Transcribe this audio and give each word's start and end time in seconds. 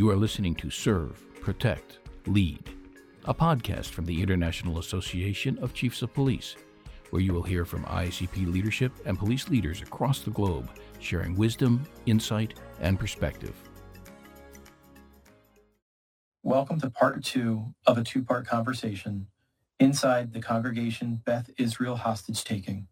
You 0.00 0.08
are 0.08 0.16
listening 0.16 0.54
to 0.54 0.70
Serve, 0.70 1.22
Protect, 1.42 1.98
Lead, 2.24 2.70
a 3.26 3.34
podcast 3.34 3.88
from 3.88 4.06
the 4.06 4.22
International 4.22 4.78
Association 4.78 5.58
of 5.58 5.74
Chiefs 5.74 6.00
of 6.00 6.14
Police, 6.14 6.56
where 7.10 7.20
you 7.20 7.34
will 7.34 7.42
hear 7.42 7.66
from 7.66 7.84
IACP 7.84 8.50
leadership 8.50 8.92
and 9.04 9.18
police 9.18 9.50
leaders 9.50 9.82
across 9.82 10.20
the 10.20 10.30
globe 10.30 10.70
sharing 11.00 11.36
wisdom, 11.36 11.86
insight, 12.06 12.54
and 12.80 12.98
perspective. 12.98 13.54
Welcome 16.42 16.80
to 16.80 16.88
part 16.88 17.22
two 17.22 17.74
of 17.86 17.98
a 17.98 18.02
two 18.02 18.24
part 18.24 18.46
conversation 18.46 19.26
inside 19.80 20.32
the 20.32 20.40
congregation 20.40 21.20
Beth 21.26 21.50
Israel 21.58 21.96
hostage 21.96 22.42
taking, 22.42 22.86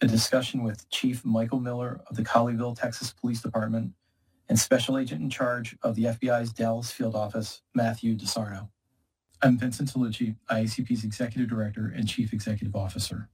a 0.00 0.06
discussion 0.06 0.64
with 0.64 0.88
Chief 0.88 1.26
Michael 1.26 1.60
Miller 1.60 2.00
of 2.06 2.16
the 2.16 2.24
Colleyville, 2.24 2.74
Texas 2.74 3.12
Police 3.12 3.42
Department 3.42 3.92
and 4.48 4.58
Special 4.58 4.98
Agent 4.98 5.22
in 5.22 5.30
charge 5.30 5.76
of 5.82 5.94
the 5.94 6.04
FBI's 6.04 6.52
Dallas 6.52 6.90
Field 6.90 7.14
Office, 7.14 7.62
Matthew 7.74 8.16
DeSarno. 8.16 8.68
I'm 9.42 9.58
Vincent 9.58 9.92
Talucci, 9.92 10.36
IACP's 10.50 11.04
Executive 11.04 11.48
Director 11.48 11.92
and 11.94 12.08
Chief 12.08 12.32
Executive 12.32 12.74
Officer. 12.74 13.28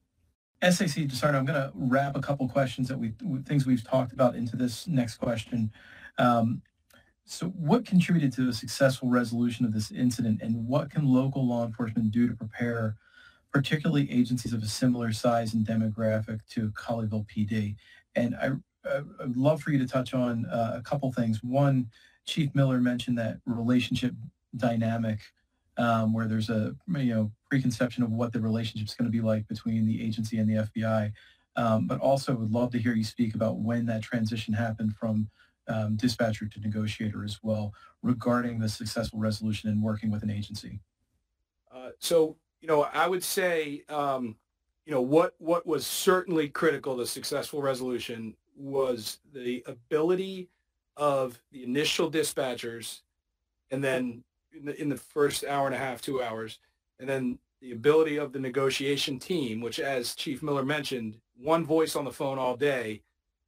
SAC 0.62 1.06
DeSarno, 1.06 1.34
I'm 1.34 1.44
going 1.44 1.60
to 1.60 1.72
wrap 1.74 2.16
a 2.16 2.20
couple 2.20 2.48
questions 2.48 2.88
that 2.88 2.98
we 2.98 3.14
things 3.46 3.66
we've 3.66 3.84
talked 3.84 4.12
about 4.12 4.34
into 4.34 4.56
this 4.56 4.86
next 4.86 5.16
question. 5.16 5.72
Um, 6.18 6.62
so 7.24 7.46
what 7.48 7.86
contributed 7.86 8.32
to 8.34 8.44
the 8.44 8.52
successful 8.52 9.08
resolution 9.08 9.64
of 9.64 9.72
this 9.72 9.90
incident 9.90 10.42
and 10.42 10.66
what 10.66 10.90
can 10.90 11.06
local 11.06 11.46
law 11.46 11.64
enforcement 11.64 12.10
do 12.10 12.28
to 12.28 12.34
prepare 12.34 12.96
particularly 13.52 14.10
agencies 14.10 14.52
of 14.52 14.62
a 14.62 14.66
similar 14.66 15.12
size 15.12 15.54
and 15.54 15.66
demographic 15.66 16.40
to 16.50 16.70
Colleyville 16.70 17.26
PD? 17.26 17.76
And 18.14 18.34
I 18.34 18.50
I'd 18.84 19.36
love 19.36 19.62
for 19.62 19.70
you 19.70 19.78
to 19.78 19.86
touch 19.86 20.14
on 20.14 20.46
uh, 20.46 20.74
a 20.76 20.82
couple 20.82 21.12
things. 21.12 21.42
One, 21.42 21.90
Chief 22.26 22.54
Miller 22.54 22.80
mentioned 22.80 23.18
that 23.18 23.38
relationship 23.46 24.14
dynamic 24.56 25.20
um, 25.76 26.12
where 26.12 26.26
there's 26.26 26.50
a 26.50 26.74
you 26.88 27.14
know 27.14 27.32
preconception 27.48 28.02
of 28.02 28.10
what 28.10 28.32
the 28.32 28.40
relationship 28.40 28.88
is 28.88 28.94
going 28.94 29.10
to 29.10 29.12
be 29.12 29.20
like 29.20 29.46
between 29.48 29.86
the 29.86 30.02
agency 30.04 30.38
and 30.38 30.48
the 30.48 30.68
FBI. 30.68 31.12
Um, 31.56 31.86
but 31.86 31.98
also 31.98 32.34
would 32.34 32.52
love 32.52 32.70
to 32.72 32.78
hear 32.78 32.94
you 32.94 33.02
speak 33.02 33.34
about 33.34 33.58
when 33.58 33.84
that 33.86 34.02
transition 34.02 34.54
happened 34.54 34.94
from 34.94 35.28
um, 35.68 35.96
dispatcher 35.96 36.46
to 36.46 36.60
negotiator 36.60 37.24
as 37.24 37.38
well 37.42 37.72
regarding 38.02 38.60
the 38.60 38.68
successful 38.68 39.18
resolution 39.18 39.68
and 39.68 39.82
working 39.82 40.10
with 40.10 40.22
an 40.22 40.30
agency. 40.30 40.80
Uh, 41.72 41.90
so, 41.98 42.36
you 42.60 42.68
know, 42.68 42.82
I 42.82 43.08
would 43.08 43.24
say, 43.24 43.82
um, 43.88 44.36
you 44.86 44.92
know, 44.92 45.00
what, 45.00 45.34
what 45.38 45.66
was 45.66 45.86
certainly 45.86 46.48
critical 46.48 46.96
to 46.96 47.06
successful 47.06 47.60
resolution 47.62 48.36
was 48.56 49.18
the 49.32 49.62
ability 49.66 50.48
of 50.96 51.40
the 51.52 51.62
initial 51.62 52.10
dispatchers 52.10 53.00
and 53.70 53.82
then 53.82 54.22
in 54.52 54.64
the, 54.64 54.80
in 54.80 54.88
the 54.88 54.96
first 54.96 55.44
hour 55.44 55.66
and 55.66 55.74
a 55.74 55.78
half, 55.78 56.02
two 56.02 56.22
hours, 56.22 56.58
and 56.98 57.08
then 57.08 57.38
the 57.60 57.72
ability 57.72 58.16
of 58.16 58.32
the 58.32 58.38
negotiation 58.38 59.18
team, 59.18 59.60
which 59.60 59.80
as 59.80 60.14
Chief 60.14 60.42
Miller 60.42 60.64
mentioned, 60.64 61.16
one 61.36 61.64
voice 61.64 61.94
on 61.96 62.04
the 62.04 62.10
phone 62.10 62.38
all 62.38 62.56
day, 62.56 63.02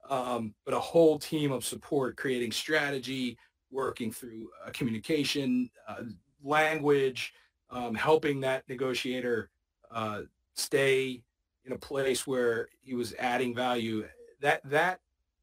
um, 0.08 0.54
but 0.64 0.74
a 0.74 0.80
whole 0.80 1.18
team 1.18 1.52
of 1.52 1.64
support 1.64 2.16
creating 2.16 2.52
strategy, 2.52 3.36
working 3.70 4.12
through 4.12 4.50
uh, 4.64 4.70
communication, 4.72 5.70
uh, 5.88 6.02
language, 6.42 7.34
um, 7.70 7.94
helping 7.94 8.40
that 8.40 8.68
negotiator 8.68 9.50
uh, 9.90 10.22
stay 10.54 11.22
in 11.64 11.72
a 11.72 11.78
place 11.78 12.26
where 12.26 12.68
he 12.82 12.94
was 12.94 13.14
adding 13.18 13.54
value 13.54 14.04
that 14.42 14.60
that 14.68 15.00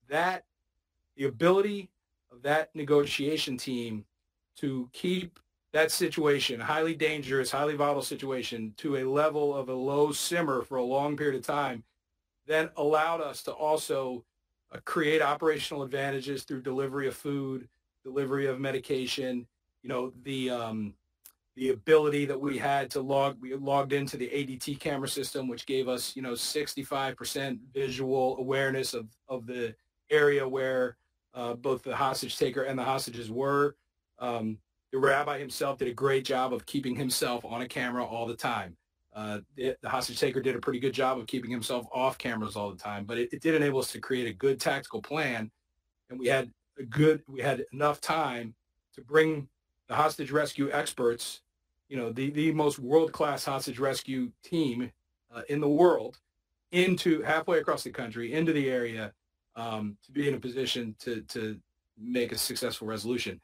that 0.09 0.45
the 1.17 1.25
ability 1.25 1.89
of 2.31 2.44
that 2.44 2.69
negotiation 2.75 3.58
team 3.58 4.06
to 4.58 4.89
keep 4.94 5.39
that 5.72 5.91
situation, 5.91 6.59
highly 6.59 6.95
dangerous, 6.95 7.52
highly 7.52 7.75
volatile 7.75 8.02
situation, 8.02 8.73
to 8.78 8.97
a 8.97 9.03
level 9.03 9.56
of 9.56 9.69
a 9.69 9.73
low 9.73 10.11
simmer 10.11 10.64
for 10.64 10.78
a 10.78 10.84
long 10.84 11.16
period 11.16 11.35
of 11.35 11.46
time, 11.46 11.84
then 12.47 12.69
allowed 12.78 13.22
us 13.22 13.44
to 13.44 13.51
also 13.51 14.23
uh, 14.72 14.79
create 14.85 15.22
operational 15.22 15.84
advantages 15.84 16.44
through 16.44 16.62
delivery 16.62 17.07
of 17.07 17.16
food, 17.16 17.68
delivery 18.03 18.47
of 18.47 18.59
medication, 18.59 19.46
you 19.84 19.90
know, 19.90 20.12
the 20.23 20.50
um, 20.50 20.94
the 21.59 21.70
ability 21.72 22.25
that 22.25 22.40
we 22.40 22.58
had 22.58 22.90
to 22.90 23.02
log, 23.02 23.36
we 23.42 23.53
logged 23.53 23.92
into 23.92 24.16
the 24.16 24.30
ADT 24.30 24.80
camera 24.80 25.09
system, 25.09 25.50
which 25.50 25.66
gave 25.66 25.90
us, 25.90 26.16
you 26.16 26.22
know, 26.22 26.31
65% 26.31 27.59
visual 27.74 28.38
awareness 28.38 28.94
of, 28.94 29.08
of 29.28 29.46
the 29.46 29.75
area 30.09 30.47
where 30.47 30.96
uh, 31.34 31.56
both 31.56 31.84
the 31.84 31.94
hostage 31.94 32.38
taker 32.38 32.64
and 32.64 32.80
the 32.80 32.84
hostages 32.84 33.30
were. 33.30 33.75
Um, 34.20 34.58
the 34.94 35.00
rabbi 35.00 35.38
himself 35.38 35.80
did 35.80 35.90
a 35.90 35.94
great 35.94 36.24
job 36.24 36.53
of 36.53 36.66
keeping 36.66 36.96
himself 36.96 37.44
on 37.44 37.62
a 37.62 37.68
camera 37.68 38.06
all 38.06 38.26
the 38.26 38.38
time. 38.38 38.78
Uh, 39.14 39.40
the, 39.58 39.76
the, 39.81 39.90
hostage 39.90 40.18
taker 40.18 40.40
did 40.40 40.56
a 40.56 40.59
pretty 40.59 40.80
good 40.80 40.94
job 40.94 41.20
of 41.20 41.28
keeping 41.28 41.52
himself 41.52 41.86
off 41.91 42.18
cameras 42.18 42.56
all 42.56 42.72
the 42.72 42.78
time, 42.78 43.03
but 43.03 43.18
it, 43.18 43.34
it 43.34 43.41
did 43.41 43.53
enable 43.53 43.80
us 43.80 43.91
to 43.91 44.00
create 44.00 44.30
a 44.30 44.34
good 44.34 44.62
tactical 44.62 45.02
plan. 45.02 45.52
And 46.09 46.18
we 46.18 46.28
had 46.28 46.50
a 46.78 46.84
good, 46.84 47.22
we 47.28 47.41
had 47.41 47.66
enough 47.74 48.00
time 48.00 48.56
to 48.94 49.02
bring 49.02 49.50
the 49.90 49.96
hostage 49.96 50.31
rescue 50.31 50.72
experts 50.72 51.41
you 51.89 51.97
know, 51.97 52.11
the, 52.11 52.29
the 52.29 52.51
most 52.53 52.79
world-class 52.79 53.44
hostage 53.45 53.79
rescue 53.79 54.31
team 54.44 54.91
uh, 55.35 55.41
in 55.50 55.59
the 55.59 55.67
world 55.67 56.19
into 56.72 57.22
halfway 57.23 57.57
across 57.57 57.83
the 57.83 57.89
country 57.89 58.33
into 58.33 58.53
the 58.53 58.69
area 58.69 59.11
um, 59.55 59.97
to 60.05 60.11
be 60.11 60.28
in 60.28 60.35
a 60.35 60.39
position 60.39 60.95
to, 60.99 61.22
to 61.22 61.59
make 61.97 62.31
a 62.31 62.38
successful 62.38 62.88
resolution. 62.88 63.41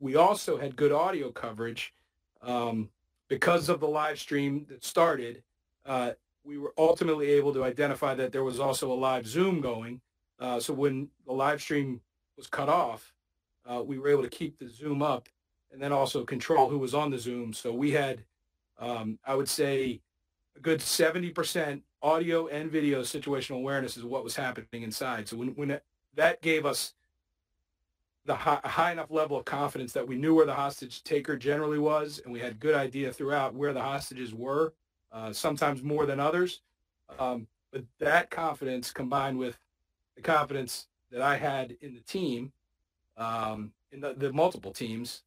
We 0.00 0.16
also 0.16 0.58
had 0.58 0.74
good 0.74 0.90
audio 0.90 1.30
coverage 1.30 1.92
um, 2.40 2.88
because 3.28 3.68
of 3.68 3.78
the 3.78 3.86
live 3.88 4.18
stream 4.18 4.66
that 4.68 4.84
started. 4.84 5.42
Uh, 5.86 6.12
we 6.44 6.58
were 6.58 6.74
ultimately 6.76 7.28
able 7.30 7.52
to 7.54 7.62
identify 7.62 8.14
that 8.14 8.32
there 8.32 8.42
was 8.42 8.58
also 8.58 8.90
a 8.90 8.94
live 8.94 9.26
Zoom 9.26 9.60
going. 9.60 10.00
Uh, 10.40 10.58
so 10.58 10.72
when 10.72 11.08
the 11.26 11.32
live 11.32 11.60
stream 11.60 12.00
was 12.36 12.46
cut 12.46 12.68
off, 12.68 13.12
uh, 13.70 13.82
we 13.84 13.98
were 13.98 14.08
able 14.08 14.22
to 14.22 14.28
keep 14.28 14.58
the 14.58 14.68
Zoom 14.68 15.02
up 15.02 15.28
and 15.72 15.82
then 15.82 15.92
also 15.92 16.24
control 16.24 16.68
who 16.68 16.78
was 16.78 16.94
on 16.94 17.10
the 17.10 17.18
Zoom. 17.18 17.52
So 17.52 17.72
we 17.72 17.90
had, 17.90 18.24
um, 18.78 19.18
I 19.24 19.34
would 19.34 19.48
say, 19.48 20.00
a 20.56 20.60
good 20.60 20.80
70% 20.80 21.80
audio 22.02 22.48
and 22.48 22.70
video 22.70 23.00
situational 23.02 23.56
awareness 23.56 23.96
is 23.96 24.04
what 24.04 24.24
was 24.24 24.36
happening 24.36 24.82
inside. 24.82 25.28
So 25.28 25.36
when, 25.36 25.48
when 25.50 25.70
it, 25.70 25.84
that 26.14 26.42
gave 26.42 26.66
us 26.66 26.94
the 28.24 28.34
high, 28.34 28.60
high, 28.64 28.92
enough 28.92 29.10
level 29.10 29.36
of 29.36 29.44
confidence 29.44 29.92
that 29.92 30.06
we 30.06 30.16
knew 30.16 30.34
where 30.34 30.46
the 30.46 30.54
hostage 30.54 31.02
taker 31.02 31.36
generally 31.36 31.78
was, 31.78 32.20
and 32.24 32.32
we 32.32 32.38
had 32.38 32.60
good 32.60 32.74
idea 32.74 33.12
throughout 33.12 33.54
where 33.54 33.72
the 33.72 33.80
hostages 33.80 34.34
were, 34.34 34.74
uh, 35.10 35.32
sometimes 35.32 35.82
more 35.82 36.06
than 36.06 36.20
others. 36.20 36.60
Um, 37.18 37.46
but 37.72 37.84
that 37.98 38.30
confidence 38.30 38.92
combined 38.92 39.38
with 39.38 39.58
the 40.16 40.22
confidence 40.22 40.86
that 41.10 41.22
I 41.22 41.36
had 41.36 41.76
in 41.80 41.94
the 41.94 42.00
team, 42.00 42.52
um, 43.16 43.72
in 43.90 44.00
the, 44.00 44.14
the 44.14 44.32
multiple 44.32 44.72
teams, 44.72 45.22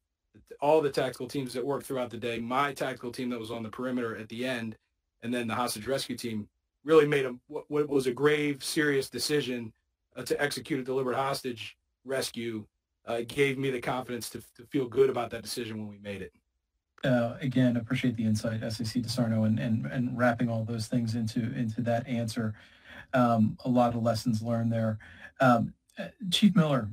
all 0.60 0.80
the 0.80 0.90
tactical 0.90 1.26
teams 1.26 1.52
that 1.54 1.64
worked 1.64 1.86
throughout 1.86 2.10
the 2.10 2.16
day, 2.16 2.38
my 2.38 2.72
tactical 2.72 3.12
team 3.12 3.30
that 3.30 3.38
was 3.38 3.50
on 3.50 3.62
the 3.62 3.68
perimeter 3.68 4.16
at 4.16 4.28
the 4.28 4.46
end, 4.46 4.76
and 5.22 5.32
then 5.32 5.46
the 5.46 5.54
hostage 5.54 5.86
rescue 5.86 6.16
team 6.16 6.48
really 6.84 7.06
made 7.06 7.26
a, 7.26 7.34
what, 7.48 7.88
was 7.88 8.06
a 8.06 8.12
grave, 8.12 8.62
serious 8.62 9.10
decision 9.10 9.72
uh, 10.16 10.22
to 10.22 10.40
execute 10.40 10.80
a 10.80 10.84
deliberate 10.84 11.16
hostage 11.16 11.76
rescue. 12.04 12.64
Uh, 13.06 13.20
gave 13.28 13.56
me 13.56 13.70
the 13.70 13.80
confidence 13.80 14.28
to, 14.28 14.42
to 14.56 14.64
feel 14.66 14.88
good 14.88 15.08
about 15.08 15.30
that 15.30 15.42
decision 15.42 15.78
when 15.78 15.88
we 15.88 15.98
made 15.98 16.22
it. 16.22 16.32
Uh, 17.04 17.36
again, 17.40 17.76
appreciate 17.76 18.16
the 18.16 18.24
insight, 18.24 18.60
SAC 18.60 19.02
DeSarno, 19.02 19.46
and, 19.46 19.60
and, 19.60 19.86
and 19.86 20.18
wrapping 20.18 20.48
all 20.48 20.64
those 20.64 20.88
things 20.88 21.14
into 21.14 21.52
into 21.54 21.80
that 21.82 22.06
answer. 22.08 22.54
Um, 23.14 23.56
a 23.64 23.68
lot 23.68 23.94
of 23.94 24.02
lessons 24.02 24.42
learned 24.42 24.72
there. 24.72 24.98
Um, 25.40 25.72
uh, 25.98 26.08
Chief 26.32 26.56
Miller, 26.56 26.88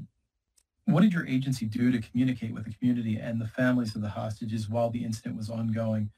what 0.85 1.01
did 1.01 1.13
your 1.13 1.25
agency 1.27 1.65
do 1.65 1.91
to 1.91 1.99
communicate 1.99 2.53
with 2.53 2.65
the 2.65 2.73
community 2.73 3.17
and 3.17 3.39
the 3.39 3.47
families 3.47 3.95
of 3.95 4.01
the 4.01 4.09
hostages 4.09 4.69
while 4.69 4.89
the 4.89 5.03
incident 5.03 5.37
was 5.37 5.49
ongoing? 5.49 6.09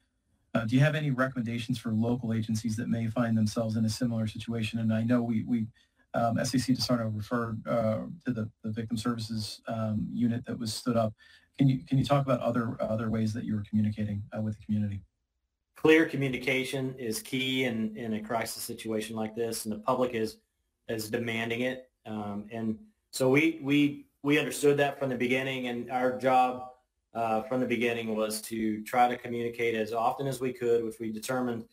Uh, 0.54 0.64
do 0.64 0.74
you 0.74 0.80
have 0.80 0.94
any 0.94 1.10
recommendations 1.10 1.78
for 1.78 1.92
local 1.92 2.32
agencies 2.32 2.76
that 2.76 2.88
may 2.88 3.06
find 3.06 3.36
themselves 3.36 3.76
in 3.76 3.84
a 3.84 3.88
similar 3.88 4.26
situation? 4.26 4.78
And 4.78 4.92
I 4.92 5.02
know 5.02 5.22
we, 5.22 5.44
we 5.44 5.66
um, 6.14 6.42
SAC 6.42 6.74
DeSarno 6.74 7.14
referred 7.14 7.60
uh, 7.66 8.06
to 8.24 8.32
the, 8.32 8.50
the 8.64 8.70
victim 8.70 8.96
services 8.96 9.60
um, 9.68 10.08
unit 10.12 10.44
that 10.46 10.58
was 10.58 10.72
stood 10.72 10.96
up. 10.96 11.12
Can 11.58 11.68
you 11.68 11.84
can 11.84 11.96
you 11.96 12.04
talk 12.04 12.24
about 12.24 12.40
other 12.40 12.76
other 12.80 13.10
ways 13.10 13.32
that 13.32 13.44
you 13.44 13.54
were 13.54 13.64
communicating 13.68 14.22
uh, 14.36 14.40
with 14.40 14.58
the 14.58 14.64
community? 14.64 15.00
Clear 15.76 16.06
communication 16.06 16.94
is 16.98 17.22
key 17.22 17.64
in, 17.64 17.96
in 17.96 18.14
a 18.14 18.20
crisis 18.20 18.62
situation 18.62 19.16
like 19.16 19.34
this, 19.34 19.64
and 19.64 19.72
the 19.72 19.78
public 19.78 20.12
is 20.12 20.38
is 20.88 21.10
demanding 21.10 21.62
it. 21.62 21.90
Um, 22.04 22.46
and 22.50 22.78
so 23.10 23.30
we 23.30 23.58
we 23.62 24.05
we 24.22 24.38
understood 24.38 24.76
that 24.78 24.98
from 24.98 25.08
the 25.08 25.16
beginning, 25.16 25.68
and 25.68 25.90
our 25.90 26.18
job 26.18 26.70
uh, 27.14 27.42
from 27.42 27.60
the 27.60 27.66
beginning 27.66 28.14
was 28.14 28.42
to 28.42 28.82
try 28.84 29.08
to 29.08 29.16
communicate 29.16 29.74
as 29.74 29.92
often 29.92 30.26
as 30.26 30.40
we 30.40 30.52
could, 30.52 30.84
which 30.84 30.98
we 31.00 31.10
determined 31.10 31.64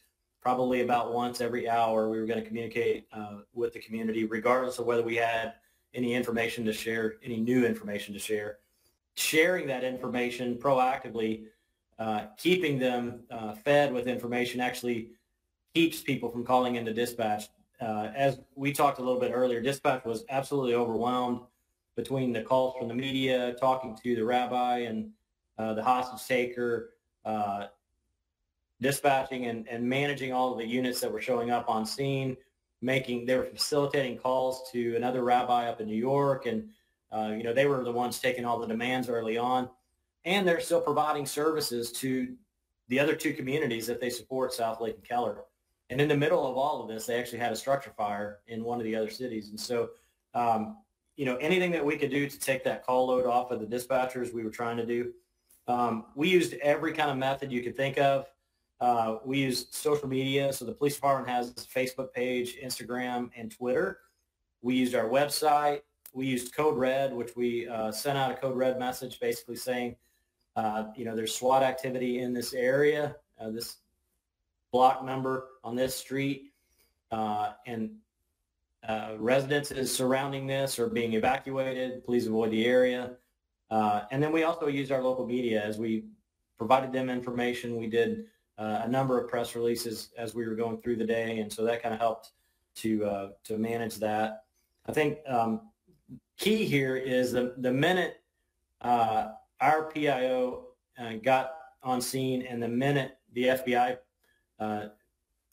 probably 0.41 0.81
about 0.81 1.13
once 1.13 1.41
every 1.41 1.69
hour 1.69 2.09
we 2.09 2.19
were 2.19 2.25
going 2.25 2.39
to 2.39 2.45
communicate 2.45 3.07
uh, 3.13 3.37
with 3.53 3.73
the 3.73 3.79
community, 3.79 4.25
regardless 4.25 4.77
of 4.77 4.85
whether 4.85 5.01
we 5.03 5.15
had 5.15 5.53
any 5.93 6.13
information 6.13 6.65
to 6.65 6.73
share, 6.73 7.15
any 7.23 7.37
new 7.37 7.65
information 7.65 8.13
to 8.13 8.19
share. 8.19 8.57
sharing 9.15 9.67
that 9.67 9.83
information 9.83 10.55
proactively, 10.55 11.45
uh, 11.99 12.25
keeping 12.37 12.79
them 12.79 13.21
uh, 13.29 13.53
fed 13.53 13.93
with 13.93 14.07
information 14.07 14.59
actually 14.59 15.09
keeps 15.73 16.01
people 16.01 16.29
from 16.29 16.43
calling 16.43 16.75
into 16.75 16.93
dispatch. 16.93 17.49
Uh, 17.79 18.11
as 18.15 18.39
we 18.55 18.71
talked 18.71 18.99
a 18.99 19.01
little 19.01 19.19
bit 19.19 19.31
earlier, 19.33 19.61
dispatch 19.61 20.03
was 20.05 20.23
absolutely 20.29 20.73
overwhelmed 20.73 21.41
between 21.95 22.33
the 22.33 22.41
calls 22.41 22.75
from 22.77 22.87
the 22.87 22.93
media, 22.93 23.55
talking 23.59 23.97
to 24.03 24.15
the 24.15 24.23
rabbi 24.23 24.79
and 24.79 25.11
uh, 25.57 25.73
the 25.73 25.83
hostage 25.83 26.25
taker, 26.27 26.93
uh, 27.25 27.67
dispatching 28.81 29.45
and, 29.45 29.67
and 29.67 29.83
managing 29.83 30.33
all 30.33 30.51
of 30.51 30.57
the 30.57 30.67
units 30.67 30.99
that 30.99 31.11
were 31.11 31.21
showing 31.21 31.51
up 31.51 31.69
on 31.69 31.85
scene, 31.85 32.35
making 32.81 33.25
they 33.25 33.37
were 33.37 33.45
facilitating 33.45 34.17
calls 34.17 34.69
to 34.71 34.95
another 34.95 35.23
rabbi 35.23 35.69
up 35.69 35.79
in 35.79 35.87
New 35.87 35.95
York, 35.95 36.45
and 36.45 36.67
uh, 37.11 37.33
you 37.35 37.43
know 37.43 37.53
they 37.53 37.65
were 37.65 37.83
the 37.83 37.91
ones 37.91 38.19
taking 38.19 38.45
all 38.45 38.59
the 38.59 38.67
demands 38.67 39.07
early 39.07 39.37
on, 39.37 39.69
and 40.25 40.47
they're 40.47 40.59
still 40.59 40.81
providing 40.81 41.25
services 41.25 41.91
to 41.91 42.35
the 42.89 42.99
other 42.99 43.15
two 43.15 43.33
communities 43.33 43.87
that 43.87 44.01
they 44.01 44.09
support, 44.09 44.51
Southlake 44.51 44.95
and 44.95 45.07
Keller. 45.07 45.43
And 45.89 46.01
in 46.01 46.07
the 46.07 46.17
middle 46.17 46.49
of 46.49 46.57
all 46.57 46.81
of 46.81 46.87
this, 46.87 47.05
they 47.05 47.19
actually 47.19 47.39
had 47.39 47.51
a 47.51 47.55
structure 47.55 47.93
fire 47.95 48.39
in 48.47 48.63
one 48.63 48.79
of 48.79 48.83
the 48.83 48.95
other 48.95 49.09
cities, 49.09 49.49
and 49.49 49.59
so. 49.59 49.89
Um, 50.35 50.77
you 51.15 51.25
know, 51.25 51.35
anything 51.37 51.71
that 51.71 51.85
we 51.85 51.97
could 51.97 52.09
do 52.09 52.27
to 52.27 52.39
take 52.39 52.63
that 52.63 52.85
call 52.85 53.07
load 53.07 53.25
off 53.25 53.51
of 53.51 53.59
the 53.59 53.65
dispatchers, 53.65 54.33
we 54.33 54.43
were 54.43 54.49
trying 54.49 54.77
to 54.77 54.85
do. 54.85 55.13
Um, 55.67 56.05
we 56.15 56.29
used 56.29 56.53
every 56.55 56.93
kind 56.93 57.11
of 57.11 57.17
method 57.17 57.51
you 57.51 57.61
could 57.61 57.77
think 57.77 57.97
of. 57.97 58.27
Uh, 58.81 59.17
we 59.23 59.39
used 59.39 59.73
social 59.73 60.07
media. 60.07 60.51
So 60.51 60.65
the 60.65 60.73
police 60.73 60.95
department 60.95 61.29
has 61.29 61.51
a 61.51 61.53
Facebook 61.53 62.11
page, 62.11 62.57
Instagram, 62.61 63.29
and 63.37 63.49
Twitter. 63.49 63.99
We 64.61 64.75
used 64.75 64.95
our 64.95 65.07
website. 65.07 65.81
We 66.13 66.25
used 66.27 66.53
Code 66.55 66.77
Red, 66.77 67.13
which 67.13 67.35
we 67.35 67.67
uh, 67.67 67.91
sent 67.91 68.17
out 68.17 68.31
a 68.31 68.35
Code 68.35 68.55
Red 68.57 68.77
message 68.77 69.19
basically 69.19 69.55
saying, 69.55 69.95
uh, 70.55 70.85
you 70.95 71.05
know, 71.05 71.15
there's 71.15 71.33
SWAT 71.33 71.63
activity 71.63 72.19
in 72.19 72.33
this 72.33 72.53
area, 72.53 73.15
uh, 73.39 73.49
this 73.49 73.77
block 74.71 75.03
number 75.03 75.47
on 75.63 75.75
this 75.75 75.95
street, 75.95 76.51
uh, 77.11 77.53
and 77.65 77.91
uh, 78.87 79.13
residences 79.17 79.95
surrounding 79.95 80.47
this 80.47 80.79
are 80.79 80.87
being 80.87 81.13
evacuated. 81.13 82.03
Please 82.05 82.27
avoid 82.27 82.51
the 82.51 82.65
area. 82.65 83.17
and 83.71 84.21
then 84.21 84.31
we 84.31 84.43
also 84.43 84.67
used 84.67 84.91
our 84.91 85.01
local 85.01 85.25
media 85.25 85.63
as 85.63 85.77
we 85.77 86.05
provided 86.57 86.93
them 86.93 87.09
information. 87.09 87.75
We 87.75 87.87
did 87.87 88.25
uh, 88.57 88.81
a 88.83 88.87
number 88.87 89.19
of 89.19 89.29
press 89.29 89.55
releases 89.55 90.09
as 90.17 90.35
we 90.35 90.47
were 90.47 90.55
going 90.55 90.77
through 90.77 90.97
the 90.97 91.05
day, 91.05 91.39
and 91.39 91.51
so 91.51 91.63
that 91.65 91.81
kind 91.81 91.93
of 91.93 91.99
helped 91.99 92.31
to 92.75 93.05
uh, 93.05 93.29
to 93.45 93.57
manage 93.57 93.95
that. 93.97 94.43
I 94.85 94.91
think 94.91 95.19
um, 95.27 95.61
key 96.37 96.65
here 96.65 96.95
is 96.95 97.31
the 97.31 97.55
the 97.57 97.71
minute 97.71 98.21
uh, 98.81 99.29
our 99.59 99.91
PIO 99.91 100.67
uh, 100.97 101.13
got 101.23 101.53
on 101.81 102.01
scene, 102.01 102.43
and 102.43 102.61
the 102.61 102.67
minute 102.67 103.17
the 103.33 103.45
FBI 103.45 103.97
uh, 104.59 104.85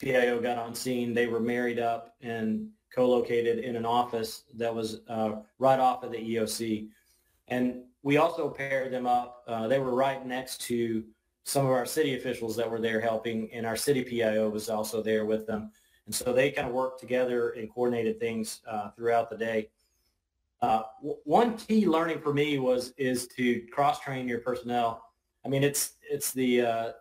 PIO 0.01 0.41
got 0.41 0.59
on 0.59 0.75
scene, 0.75 1.15
they 1.15 1.27
were 1.27 1.41
married 1.41 1.79
up 1.79 2.15
and 2.21 2.69
co-located 2.95 3.59
in 3.59 3.77
an 3.77 3.87
office 3.87 4.45
that 4.55 4.75
was 4.75 5.01
uh, 5.09 5.37
right 5.59 5.79
off 5.79 6.03
of 6.03 6.13
the 6.13 6.19
EOC, 6.19 6.89
and 7.49 7.83
we 8.03 8.17
also 8.17 8.49
paired 8.49 8.93
them 8.93 9.07
up. 9.07 9.45
they 9.69 9.79
were 9.79 9.95
right 9.95 10.27
next 10.27 10.63
to 10.63 11.05
some 11.45 11.67
of 11.67 11.73
our 11.73 11.87
city 11.87 12.17
officials 12.17 12.57
that 12.57 12.71
were 12.71 12.81
there 12.81 13.01
helping, 13.01 13.51
and 13.53 13.67
our 13.67 13.77
city 13.77 14.03
PIO 14.03 14.49
was 14.49 14.69
also 14.69 15.03
there 15.03 15.27
with 15.27 15.47
them. 15.47 15.71
And 16.07 16.15
so 16.15 16.33
they 16.33 16.51
kind 16.51 16.69
of 16.69 16.75
worked 16.75 17.01
together 17.01 17.51
and 17.51 17.73
coordinated 17.73 18.19
things 18.19 18.61
uh, 18.67 18.91
throughout 18.91 19.31
the 19.31 19.37
day. 19.37 19.69
Uh, 20.63 20.83
w- 21.01 21.17
one 21.25 21.57
key 21.57 21.87
learning 21.87 22.21
for 22.21 22.35
me 22.35 22.59
was 22.59 22.93
is 22.99 23.27
to 23.29 23.61
cross 23.73 24.01
train 24.01 24.29
your 24.29 24.41
personnel. 24.41 25.05
I 25.45 25.49
mean, 25.49 25.63
it's 25.63 25.95
it's 26.09 26.33
the 26.33 26.61
uh, 26.63 26.93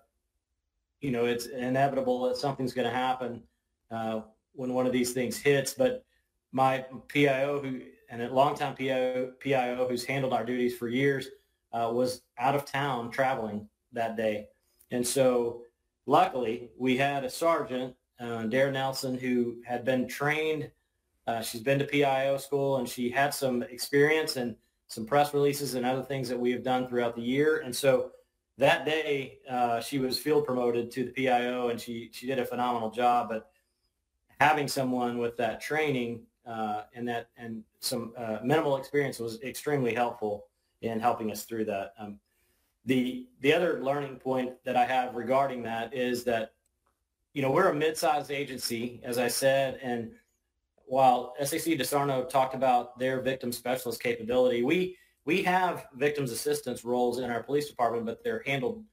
you 1.01 1.11
know 1.11 1.25
it's 1.25 1.47
inevitable 1.47 2.23
that 2.27 2.37
something's 2.37 2.73
going 2.73 2.87
to 2.87 2.95
happen 2.95 3.43
uh, 3.91 4.21
when 4.59 4.73
one 4.73 4.85
of 4.85 4.91
these 4.91 5.13
things 5.13 5.37
hits. 5.37 5.73
But 5.73 6.03
my 6.51 6.85
PIO, 7.07 7.61
who 7.61 7.79
and 8.09 8.21
a 8.21 8.33
longtime 8.33 8.75
PIO, 8.75 9.31
PIO 9.39 9.87
who's 9.87 10.03
handled 10.03 10.33
our 10.33 10.43
duties 10.43 10.75
for 10.75 10.89
years, 10.89 11.29
uh, 11.71 11.89
was 11.93 12.23
out 12.37 12.55
of 12.55 12.65
town 12.65 13.09
traveling 13.09 13.69
that 13.93 14.17
day. 14.17 14.47
And 14.91 15.07
so 15.07 15.61
luckily 16.05 16.71
we 16.77 16.97
had 16.97 17.23
a 17.23 17.29
sergeant, 17.29 17.95
uh, 18.19 18.43
Nelson, 18.43 19.17
who 19.17 19.61
had 19.65 19.85
been 19.85 20.09
trained. 20.09 20.69
Uh, 21.25 21.41
she's 21.41 21.61
been 21.61 21.79
to 21.79 21.85
PIO 21.85 22.35
school 22.37 22.77
and 22.77 22.89
she 22.89 23.09
had 23.09 23.33
some 23.33 23.63
experience 23.63 24.35
and 24.35 24.57
some 24.87 25.05
press 25.05 25.33
releases 25.33 25.75
and 25.75 25.85
other 25.85 26.03
things 26.03 26.27
that 26.27 26.39
we 26.39 26.51
have 26.51 26.63
done 26.63 26.89
throughout 26.89 27.15
the 27.15 27.21
year. 27.21 27.61
And 27.63 27.73
so 27.73 28.11
that 28.57 28.83
day 28.83 29.37
uh, 29.49 29.79
she 29.79 29.99
was 29.99 30.19
field 30.19 30.45
promoted 30.45 30.91
to 30.91 31.05
the 31.05 31.11
PIO 31.11 31.69
and 31.69 31.79
she, 31.79 32.09
she 32.11 32.27
did 32.27 32.39
a 32.39 32.45
phenomenal 32.45 32.89
job. 32.89 33.29
But 33.29 33.49
having 34.39 34.67
someone 34.67 35.17
with 35.17 35.35
that 35.37 35.61
training 35.61 36.21
uh, 36.45 36.83
and 36.93 37.07
that 37.07 37.29
and 37.37 37.63
some 37.79 38.13
uh, 38.17 38.37
minimal 38.43 38.77
experience 38.77 39.19
was 39.19 39.41
extremely 39.43 39.93
helpful 39.93 40.47
in 40.81 40.99
helping 40.99 41.31
us 41.31 41.43
through 41.43 41.65
that. 41.65 41.93
Um, 41.99 42.19
the 42.85 43.27
the 43.41 43.53
other 43.53 43.83
learning 43.83 44.15
point 44.15 44.53
that 44.63 44.75
I 44.75 44.85
have 44.85 45.15
regarding 45.15 45.63
that 45.63 45.93
is 45.93 46.23
that 46.23 46.53
you 47.33 47.41
know 47.41 47.51
we're 47.51 47.69
a 47.69 47.75
mid-sized 47.75 48.31
agency, 48.31 49.01
as 49.03 49.17
I 49.17 49.27
said, 49.27 49.79
and 49.81 50.11
while 50.85 51.35
SAC 51.39 51.77
DeSarno 51.77 52.27
talked 52.27 52.55
about 52.55 52.97
their 52.97 53.21
victim 53.21 53.51
specialist 53.51 54.01
capability, 54.01 54.63
we 54.63 54.97
we 55.25 55.43
have 55.43 55.85
victims 55.95 56.31
assistance 56.31 56.83
roles 56.83 57.19
in 57.19 57.29
our 57.29 57.43
police 57.43 57.67
department, 57.69 58.05
but 58.05 58.23
they're 58.23 58.41
handled 58.45 58.83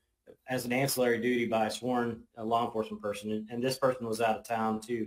as 0.49 0.67
an 0.67 0.73
ancillary 0.73 1.19
duty 1.19 1.47
by 1.47 1.67
a 1.67 1.71
sworn 1.71 2.23
uh, 2.37 2.45
law 2.45 2.67
enforcement 2.67 3.01
person, 3.01 3.33
and, 3.33 3.49
and 3.51 3.63
this 3.63 3.79
person 3.79 4.07
was 4.07 4.21
out 4.21 4.37
of 4.37 4.47
town 4.47 4.81
too. 4.81 5.07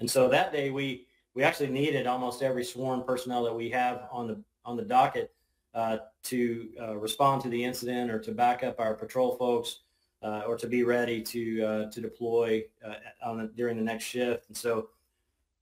And 0.00 0.10
so 0.10 0.28
that 0.28 0.52
day 0.52 0.70
we 0.70 1.06
we 1.34 1.44
actually 1.44 1.68
needed 1.68 2.06
almost 2.06 2.42
every 2.42 2.64
sworn 2.64 3.02
personnel 3.02 3.44
that 3.44 3.54
we 3.54 3.70
have 3.70 4.08
on 4.10 4.26
the 4.26 4.42
on 4.64 4.76
the 4.76 4.82
docket 4.82 5.32
uh, 5.74 5.98
to 6.24 6.68
uh, 6.80 6.96
respond 6.96 7.42
to 7.42 7.48
the 7.48 7.62
incident 7.62 8.10
or 8.10 8.18
to 8.18 8.32
back 8.32 8.64
up 8.64 8.80
our 8.80 8.94
patrol 8.94 9.36
folks 9.36 9.80
uh, 10.22 10.42
or 10.46 10.56
to 10.56 10.66
be 10.66 10.82
ready 10.82 11.22
to 11.22 11.62
uh, 11.62 11.90
to 11.90 12.00
deploy 12.00 12.64
uh, 12.84 12.94
on 13.24 13.38
the, 13.38 13.46
during 13.56 13.76
the 13.76 13.82
next 13.82 14.04
shift. 14.04 14.48
And 14.48 14.56
so 14.56 14.88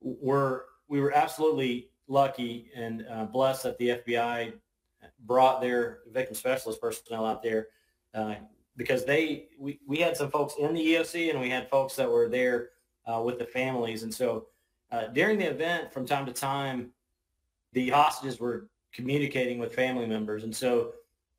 we're 0.00 0.62
we 0.88 1.00
were 1.00 1.12
absolutely 1.12 1.90
lucky 2.06 2.70
and 2.74 3.04
uh, 3.10 3.24
blessed 3.24 3.64
that 3.64 3.78
the 3.78 3.88
FBI 3.88 4.54
brought 5.26 5.60
their 5.60 5.98
victim 6.12 6.34
specialist 6.34 6.80
personnel 6.80 7.26
out 7.26 7.42
there 7.42 7.68
because 8.76 9.04
they 9.04 9.48
we, 9.58 9.80
we 9.86 9.98
had 9.98 10.16
some 10.16 10.30
folks 10.30 10.54
in 10.58 10.72
the 10.72 10.94
EOC 10.94 11.30
and 11.30 11.40
we 11.40 11.50
had 11.50 11.68
folks 11.68 11.96
that 11.96 12.10
were 12.10 12.28
there 12.28 12.70
with 13.24 13.38
the 13.38 13.46
families. 13.46 14.02
And 14.02 14.12
so 14.12 14.46
during 15.12 15.38
the 15.38 15.50
event, 15.50 15.92
from 15.92 16.06
time 16.06 16.26
to 16.26 16.32
time, 16.32 16.90
the 17.72 17.90
hostages 17.90 18.40
were 18.40 18.68
communicating 18.92 19.58
with 19.58 19.74
family 19.74 20.06
members. 20.06 20.44
And 20.44 20.54
so 20.54 20.92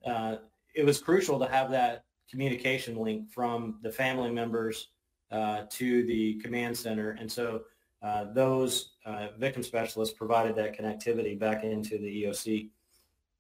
uh, 0.06 0.38
it 0.76 0.86
was 0.86 1.00
crucial 1.00 1.40
to 1.40 1.48
have 1.48 1.72
that 1.72 2.06
communication 2.30 2.96
link 2.96 3.30
from 3.32 3.80
the 3.82 3.92
family 3.92 4.32
members 4.32 4.90
uh, 5.32 5.64
to 5.70 6.06
the 6.06 6.36
command 6.36 6.78
center. 6.78 7.12
And 7.20 7.32
so 7.32 7.62
uh, 8.02 8.26
those 8.34 8.92
uh, 9.06 9.30
victim 9.38 9.64
specialists 9.64 10.16
provided 10.16 10.56
that 10.56 10.78
connectivity 10.78 11.38
back 11.38 11.64
into 11.64 11.98
the 11.98 12.24
EOC. 12.24 12.70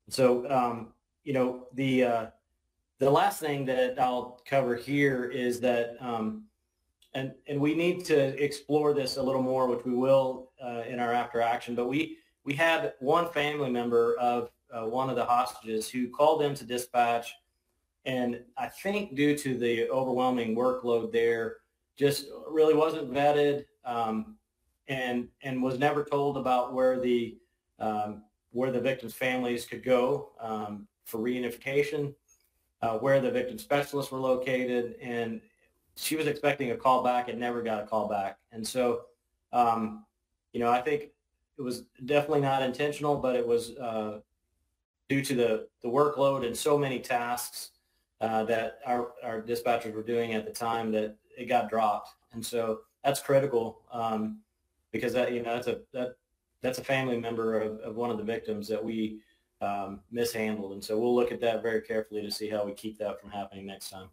So, 0.09 0.49
um, 0.49 0.89
you 1.23 1.33
know, 1.33 1.67
the, 1.73 2.03
uh, 2.03 2.25
the 2.97 3.09
last 3.09 3.39
thing 3.39 3.63
that 3.65 4.01
I'll 4.01 4.41
cover 4.45 4.75
here 4.75 5.25
is 5.25 5.59
that, 5.61 5.95
um, 6.01 6.45
and, 7.13 7.33
and 7.47 7.59
we 7.59 7.73
need 7.73 8.05
to 8.05 8.41
explore 8.43 8.93
this 8.93 9.17
a 9.17 9.23
little 9.23 9.41
more, 9.41 9.67
which 9.67 9.85
we 9.85 9.93
will 9.93 10.51
uh, 10.63 10.83
in 10.87 10.99
our 10.99 11.13
after 11.13 11.41
action, 11.41 11.75
but 11.75 11.87
we, 11.87 12.17
we 12.43 12.53
had 12.53 12.93
one 12.99 13.29
family 13.31 13.69
member 13.69 14.15
of 14.17 14.49
uh, 14.71 14.85
one 14.85 15.09
of 15.09 15.15
the 15.15 15.25
hostages 15.25 15.89
who 15.89 16.09
called 16.09 16.41
into 16.41 16.63
dispatch. 16.63 17.33
And 18.05 18.41
I 18.57 18.67
think 18.67 19.15
due 19.15 19.37
to 19.37 19.57
the 19.57 19.89
overwhelming 19.89 20.55
workload 20.55 21.11
there, 21.11 21.57
just 21.97 22.27
really 22.49 22.73
wasn't 22.73 23.11
vetted 23.11 23.65
um, 23.83 24.37
and 24.87 25.27
and 25.43 25.61
was 25.61 25.77
never 25.77 26.03
told 26.03 26.37
about 26.37 26.73
where 26.73 26.99
the 26.99 27.37
um, 27.79 28.23
where 28.51 28.71
the 28.71 28.79
victims' 28.79 29.13
families 29.13 29.65
could 29.65 29.83
go 29.83 30.31
um, 30.39 30.87
for 31.05 31.19
reunification, 31.19 32.13
uh, 32.81 32.97
where 32.97 33.19
the 33.19 33.29
victim 33.29 33.57
specialists 33.57 34.11
were 34.11 34.19
located, 34.19 34.95
and 35.01 35.41
she 35.99 36.15
was 36.15 36.27
expecting 36.27 36.71
a 36.71 36.77
call 36.77 37.03
back 37.03 37.27
and 37.29 37.39
never 37.39 37.61
got 37.61 37.83
a 37.83 37.85
call 37.85 38.07
back. 38.07 38.37
And 38.51 38.65
so, 38.65 39.01
um, 39.51 40.05
you 40.53 40.59
know, 40.59 40.71
I 40.71 40.81
think 40.81 41.09
it 41.57 41.61
was 41.61 41.83
definitely 42.05 42.41
not 42.41 42.63
intentional, 42.63 43.17
but 43.17 43.35
it 43.35 43.45
was 43.45 43.75
uh, 43.77 44.19
due 45.09 45.21
to 45.21 45.35
the, 45.35 45.67
the 45.81 45.89
workload 45.89 46.45
and 46.45 46.55
so 46.55 46.77
many 46.77 46.99
tasks 46.99 47.71
uh, 48.21 48.43
that 48.45 48.79
our, 48.85 49.11
our 49.23 49.41
dispatchers 49.41 49.93
were 49.93 50.03
doing 50.03 50.33
at 50.33 50.45
the 50.45 50.51
time 50.51 50.91
that 50.91 51.17
it 51.37 51.45
got 51.45 51.69
dropped. 51.69 52.11
And 52.31 52.45
so 52.45 52.81
that's 53.03 53.21
critical 53.21 53.81
um, 53.91 54.39
because 54.91 55.13
that, 55.13 55.33
you 55.33 55.41
know, 55.41 55.55
that's 55.55 55.67
a, 55.67 55.81
that, 55.93 56.15
that's 56.61 56.79
a 56.79 56.83
family 56.83 57.17
member 57.17 57.59
of, 57.59 57.79
of 57.79 57.95
one 57.95 58.09
of 58.09 58.17
the 58.17 58.23
victims 58.23 58.67
that 58.67 58.83
we 58.83 59.19
um, 59.61 59.99
mishandled. 60.11 60.73
And 60.73 60.83
so 60.83 60.97
we'll 60.97 61.15
look 61.15 61.31
at 61.31 61.41
that 61.41 61.61
very 61.61 61.81
carefully 61.81 62.21
to 62.21 62.31
see 62.31 62.49
how 62.49 62.65
we 62.65 62.73
keep 62.73 62.97
that 62.99 63.19
from 63.19 63.31
happening 63.31 63.65
next 63.65 63.89
time. 63.89 64.09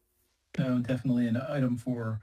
No, 0.58 0.78
definitely 0.78 1.26
an 1.26 1.40
item 1.48 1.76
for 1.76 2.20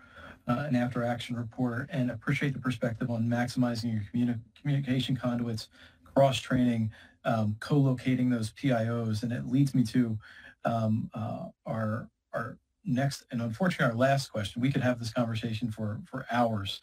uh, 0.48 0.66
an 0.68 0.76
after 0.76 1.04
action 1.04 1.36
report 1.36 1.90
and 1.92 2.12
appreciate 2.12 2.54
the 2.54 2.60
perspective 2.60 3.10
on 3.10 3.28
maximizing 3.28 3.94
your 3.94 4.04
communi- 4.14 4.40
communication 4.60 5.16
conduits, 5.16 5.70
cross 6.04 6.40
training, 6.40 6.92
um, 7.26 7.56
co-locating 7.60 8.30
those 8.30 8.52
PIOs. 8.52 9.24
And 9.24 9.32
it 9.32 9.48
leads 9.48 9.74
me 9.74 9.84
to 9.86 10.18
um, 10.66 11.10
uh, 11.14 11.46
our, 11.66 12.10
our 12.34 12.58
next 12.86 13.24
and 13.32 13.42
unfortunately 13.42 13.92
our 13.92 13.98
last 13.98 14.28
question. 14.30 14.62
We 14.62 14.72
could 14.72 14.82
have 14.82 15.00
this 15.00 15.12
conversation 15.12 15.72
for, 15.72 16.02
for 16.06 16.26
hours. 16.32 16.82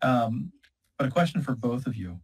Um, 0.00 0.52
but 0.98 1.06
a 1.06 1.10
question 1.10 1.42
for 1.42 1.54
both 1.54 1.86
of 1.86 1.96
you, 1.96 2.20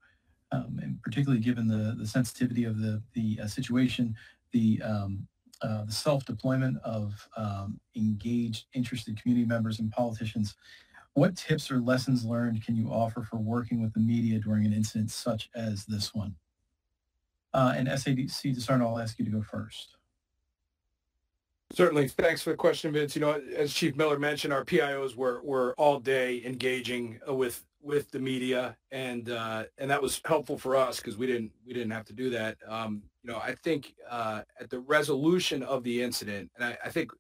um, 0.53 0.79
and 0.83 1.03
particularly 1.03 1.43
given 1.43 1.69
the, 1.69 1.95
the 1.99 2.07
sensitivity 2.07 2.65
of 2.65 2.81
the, 2.81 3.03
the 3.15 3.41
uh, 3.43 3.47
situation, 3.47 4.15
the, 4.53 4.81
um, 4.83 5.27
uh, 5.63 5.85
the 5.85 5.93
self-deployment 5.93 6.79
of 6.85 7.29
um, 7.37 7.81
engaged, 7.97 8.67
interested 8.75 9.21
community 9.21 9.47
members 9.47 9.81
and 9.81 9.91
politicians, 9.91 10.55
what 11.15 11.37
tips 11.37 11.71
or 11.71 11.81
lessons 11.81 12.25
learned 12.25 12.65
can 12.65 12.77
you 12.77 12.89
offer 12.89 13.23
for 13.23 13.39
working 13.39 13.83
with 13.83 13.93
the 13.93 14.01
media 14.01 14.39
during 14.39 14.65
an 14.65 14.73
incident 14.73 15.11
such 15.11 15.51
as 15.55 15.85
this 15.87 16.15
one? 16.15 16.35
Uh, 17.53 17.75
and 17.77 17.89
SADC 17.89 18.57
DeSarno, 18.57 18.83
I'll 18.83 18.99
ask 18.99 19.19
you 19.19 19.25
to 19.25 19.31
go 19.31 19.43
first. 19.43 19.97
Certainly. 21.73 22.09
Thanks 22.09 22.43
for 22.43 22.51
the 22.51 22.57
question, 22.57 22.93
Vince. 22.93 23.15
You 23.15 23.21
know, 23.21 23.43
as 23.55 23.75
Chief 23.75 23.95
Miller 23.95 24.19
mentioned, 24.19 24.53
our 24.53 24.65
PIOs 24.65 25.17
were, 25.17 25.43
were 25.43 25.75
all 25.77 26.01
day 26.01 26.43
engaging 26.45 27.21
with 27.27 27.65
with 27.81 28.11
the 28.11 28.19
media, 28.19 28.77
and 28.91 29.31
uh, 29.31 29.65
and 29.79 29.91
that 29.91 30.03
was 30.03 30.21
helpful 30.25 30.59
for 30.59 30.77
us 30.77 30.99
because 30.99 31.17
we 31.17 31.27
didn't 31.27 31.53
we 31.67 31.73
didn't 31.73 31.91
have 31.91 32.05
to 32.07 32.13
do 32.13 32.31
that. 32.31 32.57
Um, 32.67 33.03
know, 33.29 33.39
I 33.39 33.55
think 33.55 33.95
uh, 34.09 34.43
at 34.61 34.71
the 34.71 34.81
resolution 34.81 35.63
of 35.63 35.83
the 35.85 36.03
incident, 36.03 36.51
and 36.57 36.65
I, 36.65 36.79
I 36.85 36.89
think 36.91 37.13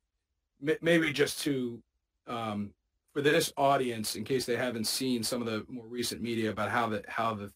m- 0.66 0.76
maybe 0.80 1.12
just 1.12 1.40
to 1.42 1.82
um, 2.26 2.70
for 3.12 3.22
this 3.22 3.52
audience, 3.56 4.16
in 4.16 4.24
case 4.24 4.44
they 4.44 4.56
haven't 4.56 4.86
seen 4.86 5.22
some 5.22 5.40
of 5.40 5.46
the 5.46 5.64
more 5.68 5.86
recent 5.86 6.20
media 6.20 6.50
about 6.50 6.70
how 6.70 6.88
the 6.88 7.02
how 7.08 7.34
the 7.34 7.50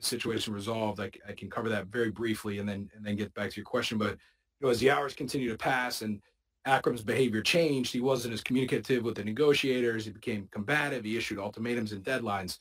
situation 0.00 0.52
resolved, 0.52 1.00
I, 1.00 1.10
I 1.28 1.32
can 1.32 1.50
cover 1.50 1.68
that 1.70 1.86
very 1.86 2.10
briefly, 2.10 2.58
and 2.58 2.68
then 2.68 2.90
and 2.94 3.04
then 3.04 3.16
get 3.16 3.34
back 3.34 3.50
to 3.50 3.56
your 3.56 3.64
question. 3.64 3.98
But 3.98 4.12
you 4.12 4.66
know, 4.66 4.68
as 4.68 4.80
the 4.80 4.90
hours 4.90 5.14
continue 5.14 5.50
to 5.50 5.58
pass 5.58 6.02
and 6.02 6.20
Akram's 6.66 7.02
behavior 7.02 7.42
changed. 7.42 7.92
He 7.92 8.00
wasn't 8.00 8.34
as 8.34 8.42
communicative 8.42 9.04
with 9.04 9.14
the 9.14 9.24
negotiators. 9.24 10.04
He 10.04 10.10
became 10.10 10.48
combative. 10.50 11.04
He 11.04 11.16
issued 11.16 11.38
ultimatums 11.38 11.92
and 11.92 12.02
deadlines. 12.02 12.58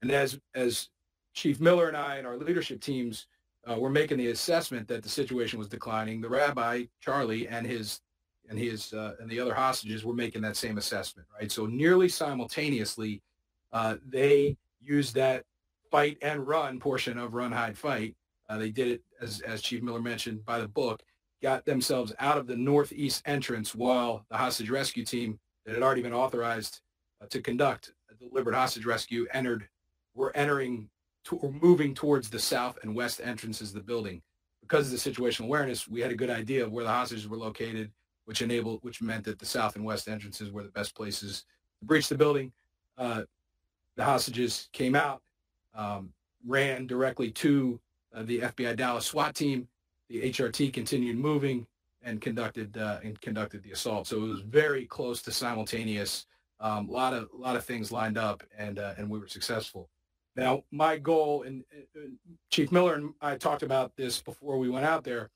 And 0.00 0.10
as 0.12 0.38
as 0.54 0.88
Chief 1.34 1.60
Miller 1.60 1.88
and 1.88 1.96
I 1.96 2.16
and 2.16 2.26
our 2.26 2.36
leadership 2.36 2.80
teams 2.80 3.26
uh, 3.68 3.78
were 3.78 3.90
making 3.90 4.18
the 4.18 4.28
assessment 4.28 4.88
that 4.88 5.02
the 5.02 5.08
situation 5.08 5.58
was 5.58 5.68
declining, 5.68 6.20
the 6.20 6.28
rabbi 6.28 6.84
Charlie 7.00 7.48
and 7.48 7.66
his 7.66 8.00
and 8.48 8.58
his 8.58 8.92
uh, 8.94 9.14
and 9.20 9.30
the 9.30 9.38
other 9.38 9.54
hostages 9.54 10.04
were 10.04 10.14
making 10.14 10.42
that 10.42 10.56
same 10.56 10.78
assessment. 10.78 11.28
Right. 11.38 11.52
So 11.52 11.66
nearly 11.66 12.08
simultaneously, 12.08 13.22
uh, 13.72 13.96
they 14.06 14.56
used 14.80 15.14
that 15.14 15.44
fight 15.90 16.18
and 16.22 16.46
run 16.46 16.80
portion 16.80 17.18
of 17.18 17.34
run 17.34 17.52
hide 17.52 17.76
fight. 17.76 18.16
Uh, 18.48 18.56
they 18.56 18.70
did 18.70 18.88
it 18.88 19.02
as 19.20 19.40
as 19.40 19.60
Chief 19.60 19.82
Miller 19.82 20.00
mentioned 20.00 20.44
by 20.44 20.60
the 20.60 20.68
book 20.68 21.02
got 21.42 21.64
themselves 21.64 22.12
out 22.18 22.38
of 22.38 22.46
the 22.46 22.56
northeast 22.56 23.22
entrance 23.26 23.74
while 23.74 24.24
the 24.30 24.36
hostage 24.36 24.70
rescue 24.70 25.04
team 25.04 25.38
that 25.64 25.74
had 25.74 25.82
already 25.82 26.02
been 26.02 26.12
authorized 26.12 26.80
uh, 27.22 27.26
to 27.26 27.40
conduct 27.40 27.92
a 28.10 28.14
deliberate 28.14 28.56
hostage 28.56 28.84
rescue 28.84 29.26
entered 29.32 29.68
were 30.14 30.34
entering 30.36 30.88
to, 31.28 31.36
or 31.36 31.52
moving 31.52 31.94
towards 31.94 32.28
the 32.28 32.38
south 32.38 32.78
and 32.82 32.94
west 32.94 33.20
entrances 33.22 33.70
of 33.70 33.74
the 33.74 33.80
building 33.80 34.22
because 34.60 34.92
of 34.92 35.02
the 35.02 35.10
situational 35.10 35.44
awareness 35.44 35.88
we 35.88 36.00
had 36.00 36.10
a 36.10 36.16
good 36.16 36.30
idea 36.30 36.64
of 36.64 36.72
where 36.72 36.84
the 36.84 36.90
hostages 36.90 37.28
were 37.28 37.36
located 37.36 37.90
which 38.24 38.42
enabled 38.42 38.78
which 38.82 39.00
meant 39.00 39.24
that 39.24 39.38
the 39.38 39.46
south 39.46 39.76
and 39.76 39.84
west 39.84 40.08
entrances 40.08 40.50
were 40.50 40.62
the 40.62 40.70
best 40.70 40.94
places 40.94 41.44
to 41.80 41.86
breach 41.86 42.08
the 42.08 42.14
building 42.14 42.52
uh, 42.98 43.22
the 43.96 44.04
hostages 44.04 44.68
came 44.72 44.94
out 44.94 45.22
um, 45.74 46.10
ran 46.46 46.86
directly 46.86 47.30
to 47.30 47.80
uh, 48.14 48.22
the 48.22 48.40
fbi 48.40 48.76
dallas 48.76 49.06
swat 49.06 49.34
team 49.34 49.68
the 50.08 50.22
HRT 50.22 50.72
continued 50.72 51.18
moving 51.18 51.66
and 52.02 52.20
conducted 52.20 52.76
uh, 52.76 52.98
and 53.04 53.20
conducted 53.20 53.62
the 53.62 53.72
assault. 53.72 54.06
So 54.06 54.16
it 54.16 54.28
was 54.28 54.40
very 54.40 54.86
close 54.86 55.22
to 55.22 55.32
simultaneous. 55.32 56.26
A 56.60 56.68
um, 56.68 56.88
lot 56.88 57.12
of 57.12 57.28
lot 57.36 57.56
of 57.56 57.64
things 57.64 57.92
lined 57.92 58.18
up, 58.18 58.42
and 58.56 58.78
uh, 58.78 58.94
and 58.98 59.08
we 59.08 59.18
were 59.18 59.28
successful. 59.28 59.88
Now, 60.38 60.62
my 60.70 60.98
goal, 60.98 61.42
and, 61.42 61.64
Chief 62.50 62.70
Miller 62.70 62.94
and 62.94 63.12
I 63.20 63.34
talked 63.34 63.64
about 63.64 63.96
this 63.96 64.22
before 64.22 64.56
we 64.56 64.68
went 64.68 64.86
out 64.86 65.02
there, 65.02 65.30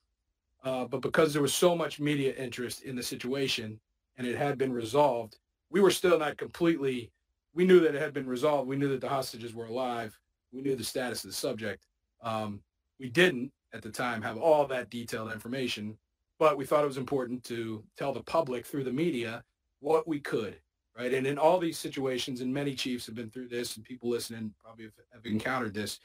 uh, 0.62 0.84
but 0.84 1.00
because 1.02 1.32
there 1.32 1.42
was 1.42 1.52
so 1.52 1.74
much 1.74 1.98
media 1.98 2.32
interest 2.34 2.82
in 2.82 2.94
the 2.94 3.02
situation 3.02 3.80
and 4.16 4.26
it 4.28 4.38
had 4.38 4.58
been 4.58 4.72
resolved, 4.72 5.38
we 5.70 5.80
were 5.80 5.90
still 5.90 6.20
not 6.20 6.36
completely. 6.38 7.10
We 7.52 7.64
knew 7.64 7.80
that 7.80 7.96
it 7.96 8.00
had 8.00 8.14
been 8.14 8.28
resolved. 8.28 8.68
We 8.68 8.76
knew 8.76 8.88
that 8.90 9.00
the 9.00 9.08
hostages 9.08 9.54
were 9.54 9.66
alive. 9.66 10.16
We 10.52 10.62
knew 10.62 10.76
the 10.76 10.84
status 10.84 11.24
of 11.24 11.30
the 11.30 11.36
subject. 11.36 11.84
Um, 12.22 12.60
we 13.00 13.08
didn't 13.08 13.50
at 13.74 13.82
the 13.82 13.90
time 13.90 14.22
have 14.22 14.38
all 14.38 14.66
that 14.66 14.88
detailed 14.88 15.32
information, 15.32 15.98
but 16.38 16.56
we 16.56 16.64
thought 16.64 16.84
it 16.84 16.86
was 16.86 16.96
important 16.96 17.42
to 17.44 17.82
tell 17.96 18.12
the 18.12 18.22
public 18.22 18.66
through 18.66 18.84
the 18.84 18.92
media 18.92 19.42
what 19.80 20.06
we 20.06 20.20
could, 20.20 20.56
right? 20.96 21.12
And 21.12 21.26
in 21.26 21.38
all 21.38 21.58
these 21.58 21.78
situations, 21.78 22.40
and 22.40 22.52
many 22.52 22.74
chiefs 22.74 23.06
have 23.06 23.14
been 23.14 23.30
through 23.30 23.48
this, 23.48 23.76
and 23.76 23.84
people 23.84 24.10
listening 24.10 24.54
probably 24.62 24.84
have, 24.84 24.94
have 25.12 25.26
encountered 25.26 25.74
this. 25.74 26.00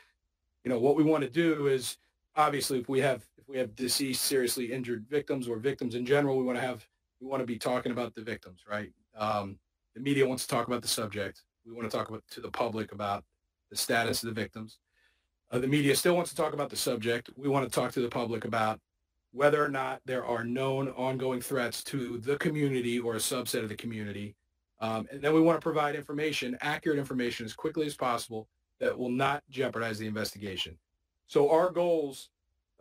You 0.63 0.71
know, 0.71 0.79
what 0.79 0.95
we 0.95 1.03
want 1.03 1.23
to 1.23 1.29
do 1.29 1.67
is 1.67 1.97
obviously 2.35 2.79
if 2.79 2.89
we 2.89 2.99
have 3.01 3.25
if 3.37 3.47
we 3.47 3.57
have 3.57 3.75
deceased, 3.75 4.23
seriously 4.23 4.71
injured 4.71 5.05
victims 5.09 5.47
or 5.47 5.57
victims 5.57 5.95
in 5.95 6.05
general, 6.05 6.37
we 6.37 6.43
want 6.43 6.57
to 6.57 6.65
have 6.65 6.87
we 7.19 7.27
want 7.27 7.41
to 7.41 7.47
be 7.47 7.57
talking 7.57 7.91
about 7.91 8.13
the 8.13 8.21
victims, 8.21 8.61
right? 8.69 8.91
Um, 9.15 9.57
the 9.95 10.01
media 10.01 10.27
wants 10.27 10.45
to 10.45 10.49
talk 10.49 10.67
about 10.67 10.81
the 10.81 10.87
subject. 10.87 11.41
We 11.65 11.73
want 11.73 11.89
to 11.89 11.97
talk 11.97 12.09
about 12.09 12.23
to 12.31 12.41
the 12.41 12.51
public 12.51 12.91
about 12.91 13.23
the 13.69 13.75
status 13.75 14.23
of 14.23 14.33
the 14.33 14.39
victims. 14.39 14.77
Uh, 15.51 15.59
the 15.59 15.67
media 15.67 15.95
still 15.95 16.15
wants 16.15 16.29
to 16.29 16.35
talk 16.35 16.53
about 16.53 16.69
the 16.69 16.75
subject. 16.75 17.29
We 17.35 17.49
want 17.49 17.65
to 17.65 17.71
talk 17.71 17.91
to 17.93 18.01
the 18.01 18.09
public 18.09 18.45
about 18.45 18.79
whether 19.31 19.63
or 19.63 19.69
not 19.69 20.01
there 20.05 20.25
are 20.25 20.43
known 20.43 20.89
ongoing 20.89 21.41
threats 21.41 21.83
to 21.85 22.17
the 22.19 22.37
community 22.37 22.99
or 22.99 23.13
a 23.13 23.19
subset 23.19 23.63
of 23.63 23.69
the 23.69 23.75
community. 23.75 24.35
Um, 24.79 25.07
and 25.11 25.21
then 25.21 25.33
we 25.33 25.41
want 25.41 25.59
to 25.59 25.63
provide 25.63 25.95
information, 25.95 26.57
accurate 26.61 26.99
information 26.99 27.45
as 27.45 27.53
quickly 27.53 27.87
as 27.87 27.95
possible 27.95 28.47
that 28.79 28.97
will 28.97 29.09
not 29.09 29.43
jeopardize 29.49 29.97
the 29.97 30.07
investigation. 30.07 30.77
So 31.27 31.49
our 31.49 31.71
goals, 31.71 32.29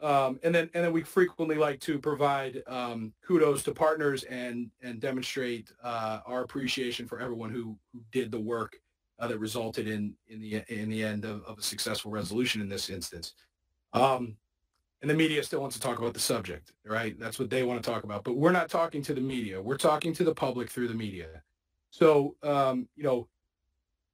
um, 0.02 0.38
and 0.42 0.54
then 0.54 0.68
and 0.74 0.84
then 0.84 0.92
we 0.92 1.02
frequently 1.02 1.56
like 1.56 1.80
to 1.80 1.98
provide 1.98 2.62
um, 2.66 3.14
kudos 3.26 3.62
to 3.62 3.72
partners 3.72 4.24
and 4.24 4.70
and 4.82 5.00
demonstrate 5.00 5.72
uh, 5.82 6.20
our 6.26 6.42
appreciation 6.42 7.06
for 7.06 7.18
everyone 7.18 7.50
who 7.50 7.78
who 7.92 8.02
did 8.12 8.30
the 8.30 8.38
work 8.38 8.76
uh, 9.18 9.26
that 9.26 9.38
resulted 9.38 9.88
in 9.88 10.14
in 10.28 10.40
the 10.40 10.62
in 10.68 10.90
the 10.90 11.02
end 11.02 11.24
of, 11.24 11.42
of 11.44 11.58
a 11.58 11.62
successful 11.62 12.10
resolution 12.10 12.60
in 12.60 12.68
this 12.68 12.90
instance. 12.90 13.32
Um, 13.94 14.36
and 15.02 15.10
the 15.10 15.14
media 15.14 15.42
still 15.42 15.60
wants 15.60 15.76
to 15.76 15.82
talk 15.82 15.98
about 15.98 16.14
the 16.14 16.20
subject, 16.20 16.72
right? 16.84 17.18
That's 17.18 17.38
what 17.38 17.50
they 17.50 17.62
want 17.62 17.82
to 17.82 17.90
talk 17.90 18.04
about. 18.04 18.24
But 18.24 18.36
we're 18.36 18.52
not 18.52 18.68
talking 18.68 19.02
to 19.02 19.14
the 19.14 19.20
media. 19.20 19.60
We're 19.60 19.76
talking 19.76 20.12
to 20.14 20.24
the 20.24 20.34
public 20.34 20.70
through 20.70 20.88
the 20.88 20.94
media. 20.94 21.42
So, 21.90 22.36
um, 22.42 22.88
you 22.96 23.04
know, 23.04 23.28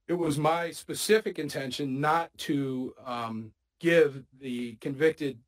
it 0.09 0.15
was 0.15 0.39
my 0.39 0.71
specific 0.71 1.39
intention 1.39 2.01
not 2.01 2.31
to 2.39 2.95
um, 3.05 3.53
give 3.81 4.23
the 4.41 4.75
convicted 4.81 5.39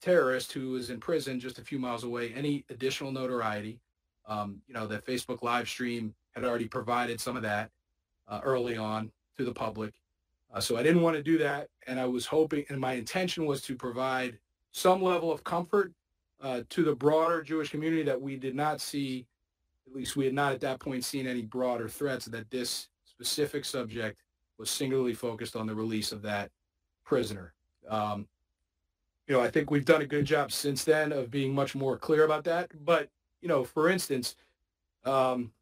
terrorist 0.00 0.52
who 0.52 0.70
was 0.70 0.90
in 0.90 1.00
prison 1.00 1.40
just 1.40 1.58
a 1.58 1.64
few 1.64 1.78
miles 1.78 2.04
away 2.04 2.32
any 2.34 2.64
additional 2.70 3.12
notoriety. 3.12 3.80
Um, 4.26 4.60
you 4.66 4.74
know, 4.74 4.86
the 4.86 4.98
Facebook 4.98 5.42
live 5.42 5.68
stream 5.68 6.14
had 6.34 6.44
already 6.44 6.66
provided 6.66 7.20
some 7.20 7.36
of 7.36 7.42
that 7.42 7.70
uh, 8.28 8.40
early 8.42 8.76
on 8.76 9.10
to 9.36 9.44
the 9.44 9.52
public. 9.52 9.94
Uh, 10.52 10.60
so 10.60 10.76
I 10.76 10.82
didn't 10.82 11.02
want 11.02 11.16
to 11.16 11.22
do 11.22 11.38
that. 11.38 11.68
And 11.86 11.98
I 11.98 12.06
was 12.06 12.26
hoping, 12.26 12.64
and 12.68 12.80
my 12.80 12.94
intention 12.94 13.44
was 13.46 13.60
to 13.62 13.74
provide 13.74 14.38
some 14.72 15.02
level 15.02 15.32
of 15.32 15.44
comfort 15.44 15.92
uh, 16.42 16.62
to 16.68 16.84
the 16.84 16.94
broader 16.94 17.42
Jewish 17.42 17.70
community 17.70 18.02
that 18.02 18.20
we 18.20 18.36
did 18.36 18.54
not 18.54 18.80
see, 18.80 19.26
at 19.86 19.94
least 19.94 20.16
we 20.16 20.24
had 20.24 20.34
not 20.34 20.52
at 20.52 20.60
that 20.60 20.80
point 20.80 21.04
seen 21.04 21.26
any 21.26 21.42
broader 21.42 21.88
threats 21.88 22.26
that 22.26 22.50
this 22.50 22.88
specific 23.04 23.64
subject 23.64 24.18
was 24.58 24.70
singularly 24.70 25.14
focused 25.14 25.56
on 25.56 25.66
the 25.66 25.74
release 25.74 26.12
of 26.12 26.22
that 26.22 26.50
prisoner. 27.04 27.52
Um, 27.88 28.26
you 29.26 29.34
know, 29.34 29.40
I 29.40 29.50
think 29.50 29.70
we've 29.70 29.84
done 29.84 30.02
a 30.02 30.06
good 30.06 30.24
job 30.24 30.52
since 30.52 30.84
then 30.84 31.12
of 31.12 31.30
being 31.30 31.54
much 31.54 31.74
more 31.74 31.96
clear 31.96 32.24
about 32.24 32.44
that. 32.44 32.70
But, 32.84 33.08
you 33.40 33.48
know, 33.48 33.64
for 33.64 33.88
instance, 33.88 34.36
um, 35.04 35.52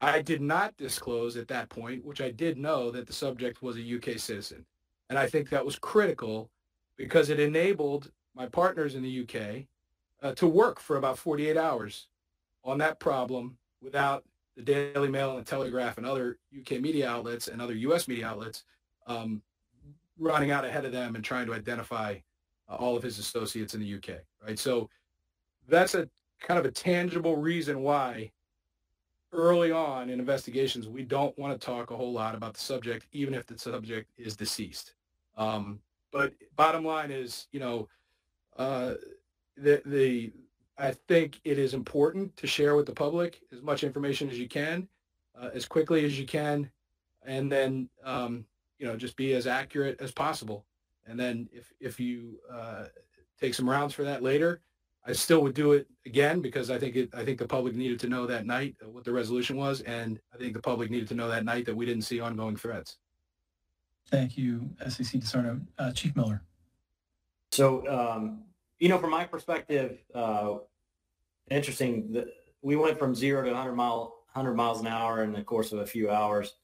I 0.00 0.20
did 0.20 0.40
not 0.40 0.76
disclose 0.76 1.36
at 1.36 1.48
that 1.48 1.68
point, 1.68 2.04
which 2.04 2.20
I 2.20 2.30
did 2.30 2.58
know 2.58 2.90
that 2.90 3.06
the 3.06 3.12
subject 3.12 3.62
was 3.62 3.76
a 3.76 3.96
UK 3.96 4.18
citizen. 4.18 4.66
And 5.08 5.18
I 5.18 5.26
think 5.26 5.48
that 5.50 5.64
was 5.64 5.78
critical 5.78 6.50
because 6.96 7.30
it 7.30 7.40
enabled 7.40 8.10
my 8.34 8.46
partners 8.46 8.94
in 8.94 9.02
the 9.02 9.22
UK 9.22 9.66
uh, 10.22 10.34
to 10.34 10.46
work 10.46 10.80
for 10.80 10.96
about 10.96 11.18
48 11.18 11.56
hours 11.56 12.08
on 12.64 12.78
that 12.78 12.98
problem 13.00 13.56
without 13.82 14.24
the 14.56 14.62
Daily 14.62 15.08
Mail 15.08 15.36
and 15.36 15.46
Telegraph 15.46 15.98
and 15.98 16.06
other 16.06 16.38
UK 16.58 16.80
media 16.80 17.08
outlets 17.08 17.48
and 17.48 17.60
other 17.60 17.74
US 17.74 18.08
media 18.08 18.26
outlets 18.26 18.64
um, 19.06 19.42
running 20.18 20.50
out 20.50 20.64
ahead 20.64 20.84
of 20.84 20.92
them 20.92 21.14
and 21.16 21.24
trying 21.24 21.46
to 21.46 21.54
identify 21.54 22.16
uh, 22.68 22.74
all 22.76 22.96
of 22.96 23.02
his 23.02 23.18
associates 23.18 23.74
in 23.74 23.80
the 23.80 23.94
UK, 23.94 24.20
right? 24.44 24.58
So 24.58 24.88
that's 25.68 25.94
a 25.94 26.08
kind 26.40 26.58
of 26.58 26.64
a 26.64 26.70
tangible 26.70 27.36
reason 27.36 27.82
why 27.82 28.30
early 29.32 29.72
on 29.72 30.10
in 30.10 30.20
investigations, 30.20 30.88
we 30.88 31.02
don't 31.02 31.36
want 31.38 31.58
to 31.58 31.64
talk 31.64 31.90
a 31.90 31.96
whole 31.96 32.12
lot 32.12 32.34
about 32.34 32.54
the 32.54 32.60
subject, 32.60 33.06
even 33.12 33.34
if 33.34 33.46
the 33.46 33.58
subject 33.58 34.08
is 34.16 34.36
deceased. 34.36 34.94
Um, 35.36 35.80
but 36.12 36.32
bottom 36.54 36.84
line 36.84 37.10
is, 37.10 37.48
you 37.50 37.58
know, 37.58 37.88
uh, 38.56 38.94
the, 39.56 39.82
the, 39.84 40.32
I 40.76 40.92
think 41.08 41.40
it 41.44 41.58
is 41.58 41.74
important 41.74 42.36
to 42.36 42.46
share 42.46 42.74
with 42.74 42.86
the 42.86 42.92
public 42.92 43.40
as 43.52 43.62
much 43.62 43.84
information 43.84 44.28
as 44.28 44.38
you 44.38 44.48
can, 44.48 44.88
uh, 45.40 45.50
as 45.54 45.66
quickly 45.66 46.04
as 46.04 46.18
you 46.18 46.26
can, 46.26 46.70
and 47.24 47.50
then, 47.50 47.88
um, 48.04 48.44
you 48.78 48.86
know, 48.86 48.96
just 48.96 49.16
be 49.16 49.34
as 49.34 49.46
accurate 49.46 50.00
as 50.00 50.10
possible. 50.10 50.64
And 51.06 51.18
then 51.18 51.48
if, 51.52 51.72
if 51.80 52.00
you 52.00 52.40
uh, 52.52 52.84
take 53.40 53.54
some 53.54 53.68
rounds 53.68 53.94
for 53.94 54.04
that 54.04 54.22
later, 54.22 54.62
I 55.06 55.12
still 55.12 55.42
would 55.42 55.54
do 55.54 55.72
it 55.72 55.86
again 56.06 56.40
because 56.40 56.70
I 56.70 56.78
think 56.78 56.96
it, 56.96 57.14
I 57.14 57.24
think 57.24 57.38
the 57.38 57.46
public 57.46 57.74
needed 57.74 58.00
to 58.00 58.08
know 58.08 58.26
that 58.26 58.46
night 58.46 58.74
what 58.84 59.04
the 59.04 59.12
resolution 59.12 59.56
was, 59.56 59.82
and 59.82 60.18
I 60.34 60.38
think 60.38 60.54
the 60.54 60.62
public 60.62 60.90
needed 60.90 61.08
to 61.08 61.14
know 61.14 61.28
that 61.28 61.44
night 61.44 61.66
that 61.66 61.76
we 61.76 61.84
didn't 61.84 62.02
see 62.04 62.20
ongoing 62.20 62.56
threats. 62.56 62.96
Thank 64.08 64.38
you, 64.38 64.70
SAC 64.80 65.20
DeSarno. 65.20 65.60
Uh, 65.78 65.92
Chief 65.92 66.16
Miller. 66.16 66.42
So, 67.52 67.86
um, 67.88 68.44
you 68.84 68.90
know, 68.90 68.98
from 68.98 69.12
my 69.12 69.24
perspective, 69.24 69.96
uh, 70.14 70.56
interesting. 71.50 72.12
The, 72.12 72.26
we 72.60 72.76
went 72.76 72.98
from 72.98 73.14
zero 73.14 73.42
to 73.42 73.50
100 73.50 73.72
mile 73.72 74.24
100 74.34 74.54
miles 74.54 74.82
an 74.82 74.86
hour 74.86 75.22
in 75.22 75.32
the 75.32 75.42
course 75.42 75.72
of 75.72 75.78
a 75.78 75.86
few 75.86 76.10
hours. 76.10 76.56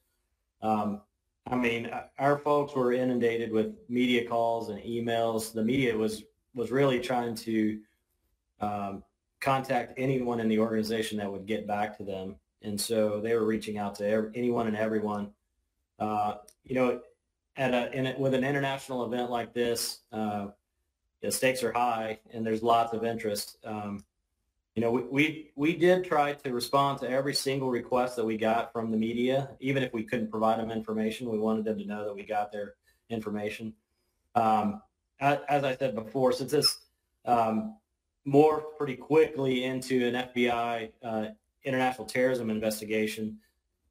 Um, 0.61 1.01
I 1.47 1.55
mean, 1.55 1.89
our 2.19 2.37
folks 2.37 2.75
were 2.75 2.93
inundated 2.93 3.51
with 3.51 3.73
media 3.89 4.27
calls 4.29 4.69
and 4.69 4.79
emails. 4.83 5.51
The 5.51 5.63
media 5.63 5.97
was 5.97 6.23
was 6.53 6.69
really 6.69 6.99
trying 6.99 7.33
to 7.37 7.79
um, 8.59 9.03
contact 9.39 9.93
anyone 9.97 10.39
in 10.39 10.47
the 10.47 10.59
organization 10.59 11.17
that 11.17 11.31
would 11.31 11.47
get 11.47 11.65
back 11.65 11.97
to 11.97 12.03
them. 12.03 12.35
And 12.61 12.79
so 12.79 13.19
they 13.19 13.33
were 13.33 13.45
reaching 13.45 13.79
out 13.79 13.95
to 13.95 14.07
every, 14.07 14.29
anyone 14.35 14.67
and 14.67 14.77
everyone. 14.77 15.31
Uh, 15.97 16.35
you 16.65 16.75
know, 16.75 17.01
at 17.57 17.73
a, 17.73 17.91
in 17.97 18.05
a, 18.05 18.15
with 18.19 18.35
an 18.35 18.43
international 18.43 19.05
event 19.05 19.31
like 19.31 19.55
this, 19.55 20.01
uh, 20.11 20.49
the 21.21 21.31
stakes 21.31 21.63
are 21.63 21.71
high 21.71 22.19
and 22.33 22.45
there's 22.45 22.63
lots 22.63 22.93
of 22.93 23.03
interest. 23.03 23.57
Um, 23.63 24.03
you 24.75 24.81
know, 24.81 24.91
we, 24.91 25.01
we, 25.03 25.51
we 25.55 25.75
did 25.75 26.05
try 26.05 26.33
to 26.33 26.53
respond 26.53 26.99
to 26.99 27.09
every 27.09 27.33
single 27.33 27.69
request 27.69 28.15
that 28.15 28.25
we 28.25 28.37
got 28.37 28.71
from 28.71 28.89
the 28.89 28.97
media, 28.97 29.49
even 29.59 29.83
if 29.83 29.93
we 29.93 30.03
couldn't 30.03 30.31
provide 30.31 30.59
them 30.59 30.71
information. 30.71 31.29
We 31.29 31.39
wanted 31.39 31.65
them 31.65 31.77
to 31.77 31.85
know 31.85 32.05
that 32.05 32.15
we 32.15 32.23
got 32.23 32.51
their 32.51 32.75
information. 33.09 33.73
Um, 34.35 34.81
as, 35.19 35.39
as, 35.49 35.63
I 35.65 35.75
said 35.75 35.93
before, 35.93 36.31
since 36.31 36.51
this 36.51 36.77
um, 37.25 37.75
morphed 38.27 38.77
pretty 38.77 38.95
quickly 38.95 39.65
into 39.65 40.07
an 40.07 40.13
FBI 40.13 40.91
uh, 41.03 41.25
international 41.63 42.07
terrorism 42.07 42.49
investigation. 42.49 43.37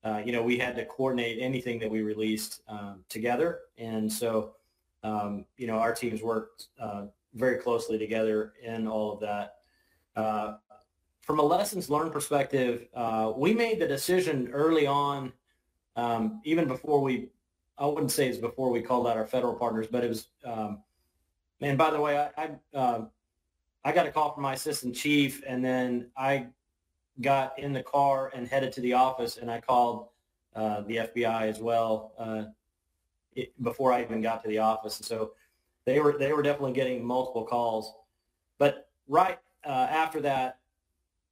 Uh, 0.02 0.22
you 0.24 0.32
know, 0.32 0.42
we 0.42 0.56
had 0.58 0.74
to 0.76 0.84
coordinate 0.86 1.38
anything 1.40 1.78
that 1.78 1.90
we 1.90 2.02
released 2.02 2.62
um, 2.68 3.04
together. 3.08 3.60
And 3.76 4.10
so, 4.10 4.54
um, 5.02 5.44
you 5.56 5.66
know, 5.66 5.76
our 5.76 5.94
teams 5.94 6.22
worked 6.22 6.68
uh, 6.80 7.06
very 7.34 7.58
closely 7.58 7.98
together 7.98 8.54
in 8.62 8.86
all 8.86 9.12
of 9.12 9.20
that. 9.20 9.56
Uh, 10.16 10.56
from 11.20 11.38
a 11.38 11.42
lessons 11.42 11.88
learned 11.88 12.12
perspective, 12.12 12.88
uh, 12.94 13.32
we 13.36 13.54
made 13.54 13.78
the 13.78 13.86
decision 13.86 14.50
early 14.52 14.86
on, 14.86 15.32
um, 15.96 16.40
even 16.44 16.66
before 16.66 17.00
we, 17.00 17.28
I 17.78 17.86
wouldn't 17.86 18.10
say 18.10 18.28
it's 18.28 18.38
before 18.38 18.70
we 18.70 18.82
called 18.82 19.06
out 19.06 19.16
our 19.16 19.26
federal 19.26 19.54
partners, 19.54 19.86
but 19.90 20.02
it 20.02 20.08
was, 20.08 20.28
um, 20.44 20.82
and 21.60 21.76
by 21.78 21.90
the 21.90 22.00
way, 22.00 22.18
I, 22.18 22.30
I 22.36 22.76
uh, 22.76 23.04
I 23.84 23.92
got 23.92 24.06
a 24.06 24.10
call 24.10 24.34
from 24.34 24.42
my 24.42 24.54
assistant 24.54 24.94
chief, 24.94 25.42
and 25.46 25.64
then 25.64 26.10
I 26.16 26.48
got 27.20 27.58
in 27.58 27.72
the 27.72 27.82
car 27.82 28.30
and 28.34 28.46
headed 28.46 28.72
to 28.72 28.80
the 28.80 28.92
office, 28.92 29.38
and 29.38 29.50
I 29.50 29.60
called 29.60 30.08
uh, 30.54 30.82
the 30.82 30.96
FBI 30.96 31.42
as 31.48 31.60
well 31.60 32.12
uh, 32.18 32.44
it, 33.34 33.52
before 33.62 33.92
I 33.92 34.02
even 34.02 34.20
got 34.20 34.42
to 34.42 34.48
the 34.48 34.58
office. 34.58 34.98
And 34.98 35.06
so 35.06 35.32
they 35.86 36.00
were 36.00 36.16
they 36.18 36.32
were 36.32 36.42
definitely 36.42 36.72
getting 36.72 37.04
multiple 37.04 37.44
calls. 37.44 37.92
But 38.58 38.88
right 39.08 39.38
uh, 39.64 39.86
after 39.90 40.20
that, 40.20 40.58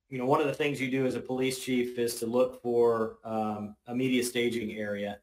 you 0.09 0.19
know, 0.19 0.25
one 0.25 0.41
of 0.41 0.47
the 0.47 0.55
things 0.55 0.81
you 0.81 0.91
do 0.91 1.07
as 1.07 1.15
a 1.15 1.21
police 1.21 1.63
chief 1.65 1.99
is 1.99 2.15
to 2.17 2.27
look 2.27 2.63
for 2.63 3.19
um, 3.25 3.77
a 3.87 3.95
media 3.95 4.23
staging 4.23 4.73
area. 4.73 5.19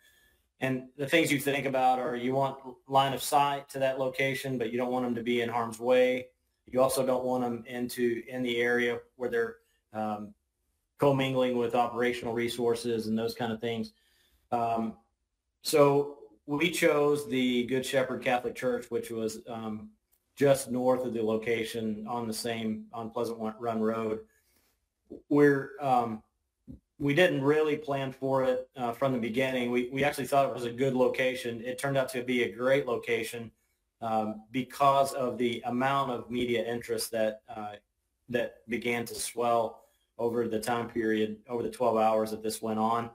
And 0.62 0.84
the 0.98 1.08
things 1.08 1.32
you 1.32 1.40
think 1.40 1.66
about 1.66 2.00
are 2.00 2.16
you 2.16 2.34
want 2.34 2.58
line 2.88 3.14
of 3.14 3.22
sight 3.22 3.68
to 3.70 3.80
that 3.80 4.00
location, 4.00 4.58
but 4.58 4.72
you 4.72 4.78
don't 4.78 4.92
want 4.92 5.06
them 5.06 5.16
to 5.16 5.24
be 5.24 5.42
in 5.42 5.50
harm's 5.50 5.80
way. 5.80 6.28
You 6.68 6.82
also 6.82 7.06
don't 7.06 7.26
want 7.26 7.44
them 7.44 7.64
into 7.68 8.24
in 8.28 8.42
the 8.42 8.58
area 8.58 9.00
where 9.18 9.30
they're 9.30 9.56
um, 9.94 10.34
commingling 10.98 11.58
with 11.58 11.76
operational 11.76 12.34
resources 12.34 13.08
and 13.08 13.18
those 13.18 13.36
kind 13.36 13.52
of 13.52 13.60
things. 13.60 13.94
Um, 14.52 14.96
so 15.62 16.18
we 16.48 16.70
chose 16.72 17.28
the 17.28 17.66
Good 17.66 17.86
Shepherd 17.86 18.24
Catholic 18.24 18.56
Church, 18.56 18.86
which 18.90 19.10
was 19.10 19.40
um, 19.48 19.90
just 20.36 20.70
north 20.70 21.06
of 21.06 21.14
the 21.14 21.24
location 21.24 22.06
on 22.08 22.28
the 22.28 22.34
same 22.34 22.86
on 22.94 23.10
Pleasant 23.10 23.40
Run 23.60 23.82
Road. 23.82 24.20
We're 25.30 25.72
um, 25.82 26.22
we 27.00 27.14
didn't 27.14 27.42
really 27.42 27.76
plan 27.76 28.12
for 28.12 28.44
it 28.44 28.70
uh, 28.78 28.92
from 28.92 29.14
the 29.14 29.20
beginning. 29.20 29.72
We 29.72 29.90
we 29.92 30.04
actually 30.04 30.28
thought 30.28 30.48
it 30.48 30.54
was 30.54 30.66
a 30.66 30.72
good 30.72 30.94
location. 30.94 31.62
It 31.64 31.80
turned 31.80 31.98
out 31.98 32.10
to 32.10 32.24
be 32.24 32.44
a 32.44 32.52
great 32.52 32.86
location 32.86 33.52
um, 34.02 34.44
because 34.52 35.14
of 35.14 35.38
the 35.38 35.62
amount 35.66 36.12
of 36.12 36.30
media 36.30 36.64
interest 36.66 37.12
that 37.12 37.42
uh, 37.50 37.74
that 38.30 38.68
began 38.68 39.06
to 39.06 39.16
swell 39.16 39.82
over 40.18 40.48
the 40.48 40.60
time 40.60 40.90
period, 40.90 41.38
over 41.50 41.62
the 41.62 41.70
12 41.70 41.98
hours 41.98 42.32
that 42.32 42.42
this 42.42 42.62
went 42.62 42.80
on. 42.80 43.10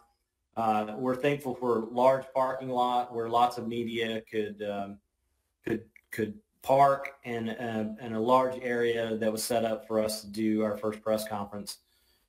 Uh, 0.57 0.95
we're 0.99 1.17
thankful 1.17 1.55
for 1.55 1.79
a 1.79 1.85
large 1.87 2.25
parking 2.35 2.69
lot 2.69 3.15
where 3.15 3.29
lots 3.29 3.59
of 3.59 3.67
media 3.67 4.23
could 4.31 4.63
um, 4.63 4.99
could 5.65 5.85
could 6.11 6.35
park 6.63 7.15
and 7.25 7.51
uh, 7.51 7.85
and 8.01 8.15
a 8.15 8.21
large 8.21 8.59
area 8.63 9.17
that 9.17 9.31
was 9.31 9.43
set 9.43 9.65
up 9.65 9.87
for 9.87 10.01
us 10.01 10.23
to 10.23 10.27
do 10.29 10.63
our 10.63 10.77
first 10.77 11.03
press 11.03 11.27
conference. 11.27 11.79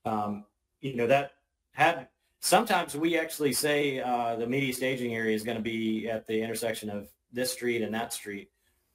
Um, 0.06 0.46
you 0.82 0.96
know 0.96 1.08
that 1.08 1.34
had 1.74 2.08
sometimes 2.40 2.96
we 2.96 3.18
actually 3.18 3.54
say 3.54 4.00
uh, 4.00 4.36
the 4.36 4.48
media 4.48 4.74
staging 4.74 5.16
area 5.16 5.36
is 5.36 5.44
going 5.44 5.58
to 5.58 5.64
be 5.64 6.10
at 6.10 6.28
the 6.28 6.42
intersection 6.42 6.90
of 6.90 7.08
this 7.32 7.52
street 7.52 7.82
and 7.82 7.94
that 7.94 8.14
street. 8.14 8.50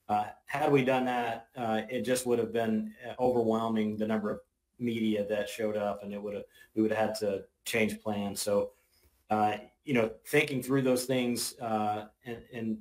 Uh, 0.08 0.26
had 0.46 0.70
we 0.70 0.84
done 0.84 1.04
that, 1.06 1.48
uh, 1.56 1.82
it 1.90 2.02
just 2.02 2.26
would 2.26 2.38
have 2.38 2.52
been 2.52 2.92
uh, 3.08 3.20
overwhelming 3.20 3.96
the 3.96 4.06
number 4.06 4.30
of 4.30 4.40
media 4.78 5.26
that 5.28 5.48
showed 5.48 5.76
up, 5.76 6.02
and 6.02 6.12
it 6.12 6.22
would 6.22 6.34
have 6.34 6.44
we 6.74 6.82
would 6.82 6.92
have 6.92 7.08
had 7.08 7.14
to 7.16 7.44
change 7.64 8.00
plans. 8.00 8.40
So, 8.40 8.70
uh, 9.30 9.56
you 9.84 9.94
know, 9.94 10.10
thinking 10.26 10.62
through 10.62 10.82
those 10.82 11.04
things 11.04 11.58
uh, 11.60 12.06
and, 12.24 12.38
and, 12.52 12.78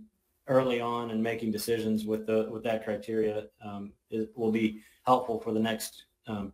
early 0.47 0.79
on 0.79 1.09
and 1.09 1.23
making 1.23 1.51
decisions 1.51 2.05
with 2.05 2.27
the 2.27 2.47
with 2.51 2.61
that 2.61 2.83
criteria 2.83 3.47
um, 3.65 3.91
it 4.11 4.29
will 4.35 4.51
be 4.51 4.79
helpful 5.03 5.39
for 5.39 5.51
the 5.51 5.59
next 5.59 6.05
um, 6.27 6.53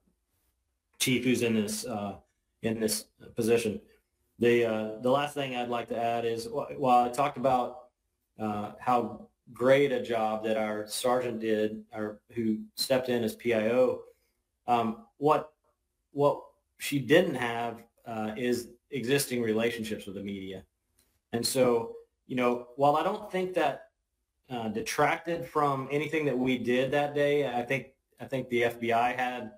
chief 0.98 1.26
who's 1.26 1.42
in 1.42 1.54
this 1.54 1.86
uh, 1.86 2.16
in 2.62 2.80
this 2.80 3.08
position. 3.36 3.82
The 4.40 4.98
the 5.02 5.12
last 5.12 5.34
thing 5.34 5.58
I'd 5.58 5.68
like 5.68 5.90
to 5.90 6.02
add 6.02 6.24
is 6.24 6.48
while 6.50 7.04
I 7.04 7.10
talked 7.10 7.36
about 7.36 7.90
how 8.38 9.28
great 9.54 9.92
a 9.92 10.02
job 10.02 10.44
that 10.44 10.58
our 10.58 10.88
sergeant 10.88 11.40
did, 11.40 11.84
or 11.94 12.20
who 12.32 12.60
stepped 12.76 13.10
in 13.10 13.24
as 13.24 13.36
PIO. 13.36 14.02
Um, 14.68 15.06
what 15.18 15.54
what 16.12 16.42
she 16.78 17.00
didn't 17.00 17.36
have 17.36 17.84
uh, 18.06 18.32
is 18.38 18.70
existing 18.92 19.42
relationships 19.42 20.06
with 20.06 20.16
the 20.16 20.24
media, 20.24 20.64
and 21.34 21.46
so 21.46 21.96
you 22.28 22.36
know, 22.36 22.68
while 22.78 22.96
I 22.96 23.04
don't 23.04 23.30
think 23.32 23.54
that 23.56 23.88
uh, 24.50 24.70
detracted 24.70 25.46
from 25.46 25.88
anything 25.92 26.26
that 26.26 26.38
we 26.38 26.58
did 26.58 26.92
that 26.92 27.14
day, 27.14 27.48
I 27.48 27.62
think 27.64 27.88
I 28.20 28.26
think 28.26 28.50
the 28.50 28.64
FBI 28.64 29.16
had 29.16 29.52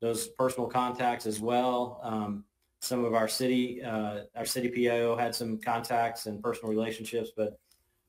those 0.00 0.28
personal 0.28 0.68
contacts 0.68 1.26
as 1.26 1.40
well. 1.40 2.00
Um, 2.02 2.44
some 2.80 3.04
of 3.04 3.14
our 3.14 3.28
city 3.28 3.82
uh, 3.82 4.20
our 4.36 4.44
city 4.44 4.68
PIO 4.68 5.16
had 5.16 5.34
some 5.34 5.58
contacts 5.58 6.26
and 6.26 6.42
personal 6.42 6.70
relationships, 6.70 7.30
but 7.36 7.58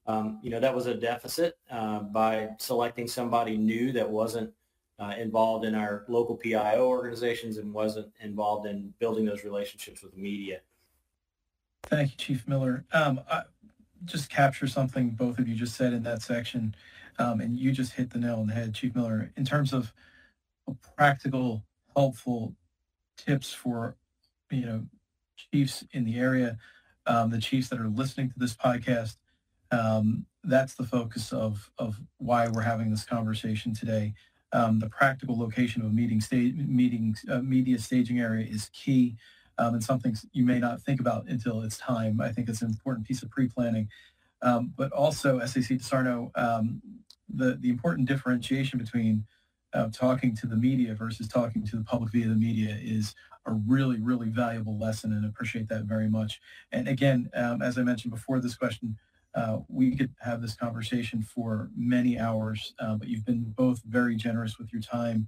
um, 0.07 0.39
you 0.41 0.49
know, 0.49 0.59
that 0.59 0.73
was 0.73 0.87
a 0.87 0.93
deficit 0.93 1.57
uh, 1.69 1.99
by 1.99 2.49
selecting 2.57 3.07
somebody 3.07 3.57
new 3.57 3.91
that 3.91 4.09
wasn't 4.09 4.51
uh, 4.99 5.13
involved 5.17 5.65
in 5.65 5.75
our 5.75 6.05
local 6.07 6.35
PIO 6.35 6.87
organizations 6.87 7.57
and 7.57 7.73
wasn't 7.73 8.11
involved 8.21 8.67
in 8.67 8.93
building 8.99 9.25
those 9.25 9.43
relationships 9.43 10.01
with 10.03 10.13
the 10.13 10.19
media. 10.19 10.61
Thank 11.91 12.12
you, 12.12 12.17
Chief 12.17 12.47
Miller. 12.47 12.86
Um, 12.93 13.19
I, 13.30 13.43
just 14.06 14.30
capture 14.30 14.65
something 14.65 15.10
both 15.12 15.38
of 15.39 15.47
you 15.47 15.56
just 15.56 15.75
said 15.75 15.91
in 15.93 16.04
that 16.04 16.21
section, 16.21 16.73
um, 17.19 17.41
and 17.41 17.60
you 17.60 17.73
just 17.73 17.93
hit 17.93 18.10
the 18.12 18.17
nail 18.17 18.39
on 18.39 18.47
the 18.47 18.54
head, 18.54 18.73
Chief 18.73 18.95
Miller, 18.95 19.32
in 19.36 19.43
terms 19.43 19.73
of 19.73 19.93
practical, 20.95 21.63
helpful 21.95 22.56
tips 23.17 23.54
for, 23.54 23.97
you 24.49 24.65
know, 24.65 24.86
chiefs 25.36 25.84
in 25.91 26.06
the 26.06 26.17
area, 26.17 26.58
um, 27.06 27.30
the 27.30 27.41
chiefs 27.41 27.67
that 27.69 27.80
are 27.80 27.89
listening 27.89 28.30
to 28.30 28.39
this 28.39 28.56
podcast, 28.56 29.17
um, 29.71 30.25
that's 30.45 30.75
the 30.75 30.86
focus 30.86 31.34
of, 31.34 31.71
of 31.77 31.99
why 32.17 32.47
we're 32.47 32.62
having 32.62 32.89
this 32.89 33.04
conversation 33.04 33.75
today. 33.75 34.13
Um, 34.54 34.80
the 34.80 34.89
practical 34.89 35.38
location 35.38 35.82
of 35.82 35.89
a 35.89 35.93
meeting 35.93 36.21
stage, 36.21 36.56
meeting, 36.56 37.15
uh, 37.30 37.39
media 37.39 37.80
staging 37.80 38.19
area 38.19 38.47
is 38.47 38.69
key 38.73 39.17
um, 39.57 39.75
and 39.75 39.83
something 39.83 40.15
you 40.33 40.45
may 40.45 40.59
not 40.59 40.81
think 40.81 40.99
about 40.99 41.27
until 41.27 41.61
it's 41.61 41.77
time. 41.77 42.21
I 42.21 42.31
think 42.31 42.49
it's 42.49 42.61
an 42.61 42.69
important 42.69 43.07
piece 43.07 43.23
of 43.23 43.29
pre-planning. 43.29 43.87
Um, 44.41 44.73
but 44.75 44.91
also, 44.91 45.39
SAC 45.39 45.77
DeSarno, 45.77 46.31
um, 46.35 46.81
the, 47.29 47.57
the 47.59 47.69
important 47.69 48.07
differentiation 48.07 48.79
between 48.79 49.25
uh, 49.73 49.89
talking 49.91 50.35
to 50.35 50.47
the 50.47 50.55
media 50.55 50.95
versus 50.95 51.27
talking 51.27 51.65
to 51.65 51.75
the 51.75 51.83
public 51.83 52.11
via 52.11 52.27
the 52.27 52.35
media 52.35 52.77
is 52.81 53.15
a 53.45 53.53
really, 53.53 53.99
really 53.99 54.29
valuable 54.29 54.77
lesson 54.77 55.13
and 55.13 55.25
appreciate 55.25 55.67
that 55.69 55.83
very 55.85 56.09
much. 56.09 56.39
And 56.71 56.87
again, 56.87 57.29
um, 57.33 57.61
as 57.61 57.77
I 57.77 57.83
mentioned 57.83 58.11
before 58.11 58.39
this 58.39 58.55
question, 58.55 58.97
uh, 59.33 59.59
we 59.69 59.95
could 59.95 60.13
have 60.19 60.41
this 60.41 60.55
conversation 60.55 61.21
for 61.21 61.69
many 61.75 62.19
hours, 62.19 62.73
uh, 62.79 62.95
but 62.95 63.07
you've 63.07 63.25
been 63.25 63.53
both 63.55 63.81
very 63.83 64.15
generous 64.15 64.57
with 64.57 64.73
your 64.73 64.81
time 64.81 65.27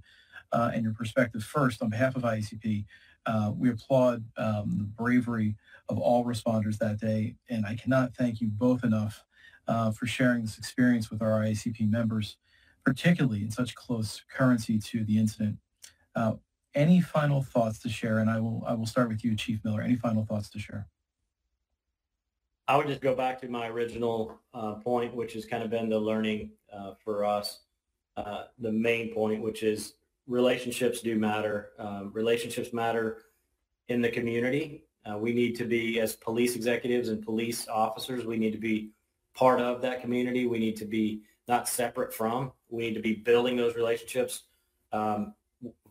uh, 0.52 0.70
and 0.74 0.84
your 0.84 0.92
perspective. 0.92 1.42
First, 1.42 1.82
on 1.82 1.88
behalf 1.88 2.14
of 2.14 2.22
IACP, 2.22 2.84
uh, 3.26 3.52
we 3.56 3.70
applaud 3.70 4.24
um, 4.36 4.74
the 4.78 4.84
bravery 4.84 5.56
of 5.88 5.98
all 5.98 6.24
responders 6.24 6.78
that 6.78 6.98
day, 6.98 7.36
and 7.48 7.66
I 7.66 7.74
cannot 7.74 8.14
thank 8.14 8.40
you 8.40 8.48
both 8.48 8.84
enough 8.84 9.24
uh, 9.68 9.90
for 9.92 10.06
sharing 10.06 10.42
this 10.42 10.58
experience 10.58 11.10
with 11.10 11.22
our 11.22 11.40
IACP 11.40 11.90
members, 11.90 12.36
particularly 12.84 13.42
in 13.42 13.50
such 13.50 13.74
close 13.74 14.22
currency 14.34 14.78
to 14.78 15.04
the 15.04 15.18
incident. 15.18 15.56
Uh, 16.14 16.34
any 16.74 17.00
final 17.00 17.42
thoughts 17.42 17.78
to 17.80 17.88
share? 17.88 18.18
And 18.18 18.28
I 18.28 18.40
will 18.40 18.62
I 18.66 18.74
will 18.74 18.86
start 18.86 19.08
with 19.08 19.24
you, 19.24 19.36
Chief 19.36 19.60
Miller. 19.64 19.80
Any 19.80 19.96
final 19.96 20.24
thoughts 20.24 20.50
to 20.50 20.58
share? 20.58 20.88
I 22.66 22.76
would 22.76 22.86
just 22.86 23.00
go 23.00 23.14
back 23.14 23.40
to 23.42 23.48
my 23.48 23.68
original 23.68 24.38
uh, 24.54 24.74
point, 24.74 25.14
which 25.14 25.34
has 25.34 25.44
kind 25.44 25.62
of 25.62 25.70
been 25.70 25.88
the 25.88 25.98
learning 25.98 26.50
uh, 26.72 26.94
for 27.04 27.24
us. 27.24 27.60
Uh, 28.16 28.44
the 28.58 28.72
main 28.72 29.12
point, 29.12 29.42
which 29.42 29.62
is 29.62 29.94
relationships 30.26 31.00
do 31.00 31.18
matter. 31.18 31.70
Um, 31.78 32.10
relationships 32.12 32.72
matter 32.72 33.22
in 33.88 34.00
the 34.00 34.08
community. 34.08 34.84
Uh, 35.04 35.18
we 35.18 35.34
need 35.34 35.54
to 35.56 35.64
be, 35.64 36.00
as 36.00 36.16
police 36.16 36.56
executives 36.56 37.08
and 37.08 37.22
police 37.22 37.68
officers, 37.68 38.24
we 38.24 38.38
need 38.38 38.52
to 38.52 38.58
be 38.58 38.90
part 39.34 39.60
of 39.60 39.82
that 39.82 40.00
community. 40.00 40.46
We 40.46 40.58
need 40.58 40.76
to 40.76 40.86
be 40.86 41.22
not 41.46 41.68
separate 41.68 42.14
from. 42.14 42.52
We 42.70 42.84
need 42.84 42.94
to 42.94 43.00
be 43.00 43.14
building 43.14 43.56
those 43.56 43.74
relationships 43.74 44.44
um, 44.92 45.34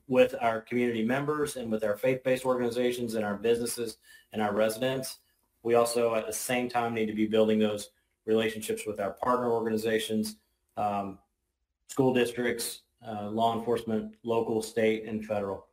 with 0.08 0.36
our 0.42 0.62
community 0.62 1.04
members 1.04 1.56
and 1.56 1.72
with 1.72 1.84
our 1.84 1.96
faith-based 1.96 2.46
organizations 2.46 3.16
and 3.16 3.24
our 3.24 3.36
businesses 3.36 3.98
and 4.32 4.42
our 4.42 4.54
residents. 4.54 5.20
We 5.62 5.76
also, 5.76 6.16
at 6.16 6.26
the 6.26 6.34
same 6.34 6.70
time, 6.70 6.94
need 6.94 7.06
to 7.06 7.14
be 7.14 7.28
building 7.28 7.60
those 7.60 7.90
relationships 8.26 8.84
with 8.88 9.00
our 9.00 9.12
partner 9.12 9.52
organizations, 9.52 10.38
um, 10.78 11.20
school 11.88 12.14
districts, 12.14 12.83
uh, 13.08 13.30
law 13.30 13.58
enforcement, 13.58 14.16
local, 14.24 14.62
state, 14.62 15.06
and 15.06 15.26
federal. 15.26 15.68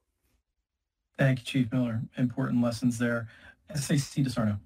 Thank 1.19 1.41
you, 1.41 1.45
Chief 1.45 1.73
Miller. 1.73 2.01
Important 2.17 2.63
lessons 2.63 2.99
there. 2.99 3.29
SAC 3.75 4.25
DeSarno. 4.25 4.59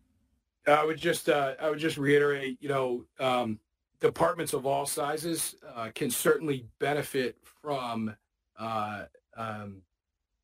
I 0.66 0.85
would 0.85 0.98
just 0.98 1.29
uh, 1.29 1.55
I 1.61 1.68
would 1.68 1.79
just 1.79 1.98
reiterate, 1.98 2.57
you 2.61 2.68
know, 2.68 3.05
um, 3.20 3.59
departments 4.00 4.53
of 4.53 4.64
all 4.64 4.87
sizes 4.87 5.57
uh, 5.74 5.90
can 5.94 6.11
certainly 6.11 6.66
benefit 6.79 7.37
from 7.42 8.14
uh, 8.59 9.05
um, 9.37 9.83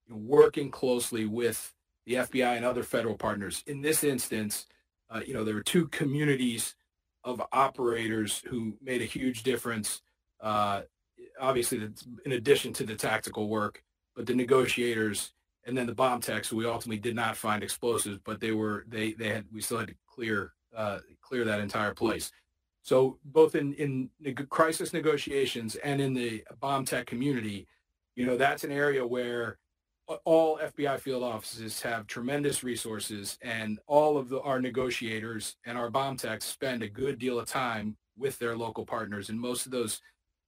working 0.09 0.71
closely 0.71 1.27
with 1.27 1.73
the 2.07 2.15
FBI 2.15 2.57
and 2.57 2.65
other 2.65 2.83
federal 2.83 3.15
partners. 3.17 3.63
In 3.67 3.81
this 3.81 4.05
instance, 4.05 4.67
uh, 5.11 5.21
you 5.27 5.33
know, 5.33 5.45
there 5.45 5.55
were 5.55 5.63
two 5.63 5.89
communities 5.89 6.75
of 7.25 7.43
operators 7.53 8.43
who 8.49 8.75
made 8.83 9.03
a 9.03 9.07
huge 9.07 9.43
difference. 9.43 10.03
Obviously, 11.41 11.89
in 12.25 12.33
addition 12.33 12.73
to 12.75 12.85
the 12.85 12.95
tactical 12.95 13.49
work, 13.49 13.83
but 14.15 14.27
the 14.27 14.35
negotiators 14.35 15.33
and 15.67 15.77
then 15.77 15.87
the 15.87 15.95
bomb 15.95 16.21
techs, 16.21 16.53
we 16.53 16.67
ultimately 16.67 16.99
did 16.99 17.15
not 17.15 17.37
find 17.37 17.63
explosives, 17.63 18.19
but 18.25 18.41
they 18.41 18.53
were 18.53 18.85
they 18.89 19.13
they 19.13 19.29
had 19.29 19.45
we 19.53 19.61
still 19.61 19.79
had 19.79 19.89
to 19.89 19.95
clear 20.07 20.53
uh, 20.77 20.99
clear 21.21 21.45
that 21.45 21.61
entire 21.61 21.95
place. 21.95 22.31
So 22.83 23.19
both 23.25 23.55
in 23.55 23.75
in 23.75 24.11
crisis 24.49 24.93
negotiations 24.93 25.77
and 25.77 26.01
in 26.01 26.15
the 26.15 26.43
bomb 26.61 26.85
tech 26.85 27.07
community, 27.07 27.67
you 28.17 28.27
know, 28.27 28.37
that's 28.37 28.65
an 28.65 28.73
area 28.73 29.07
where 29.07 29.59
all 30.25 30.59
FBI 30.59 30.99
field 30.99 31.23
offices 31.23 31.81
have 31.83 32.07
tremendous 32.07 32.65
resources 32.65 33.39
and 33.43 33.79
all 33.87 34.19
of 34.19 34.29
the, 34.29 34.41
our 34.41 34.61
negotiators 34.61 35.57
and 35.67 35.79
our 35.79 35.91
bomb 35.91 36.17
techs 36.17 36.47
spend 36.47 36.83
a 36.83 36.89
good 36.89 37.19
deal 37.19 37.39
of 37.39 37.47
time 37.47 37.97
with 38.19 38.39
their 38.39 38.57
local 38.57 38.85
partners. 38.85 39.29
And 39.29 39.39
most 39.39 39.67
of 39.67 39.73
those, 39.73 40.01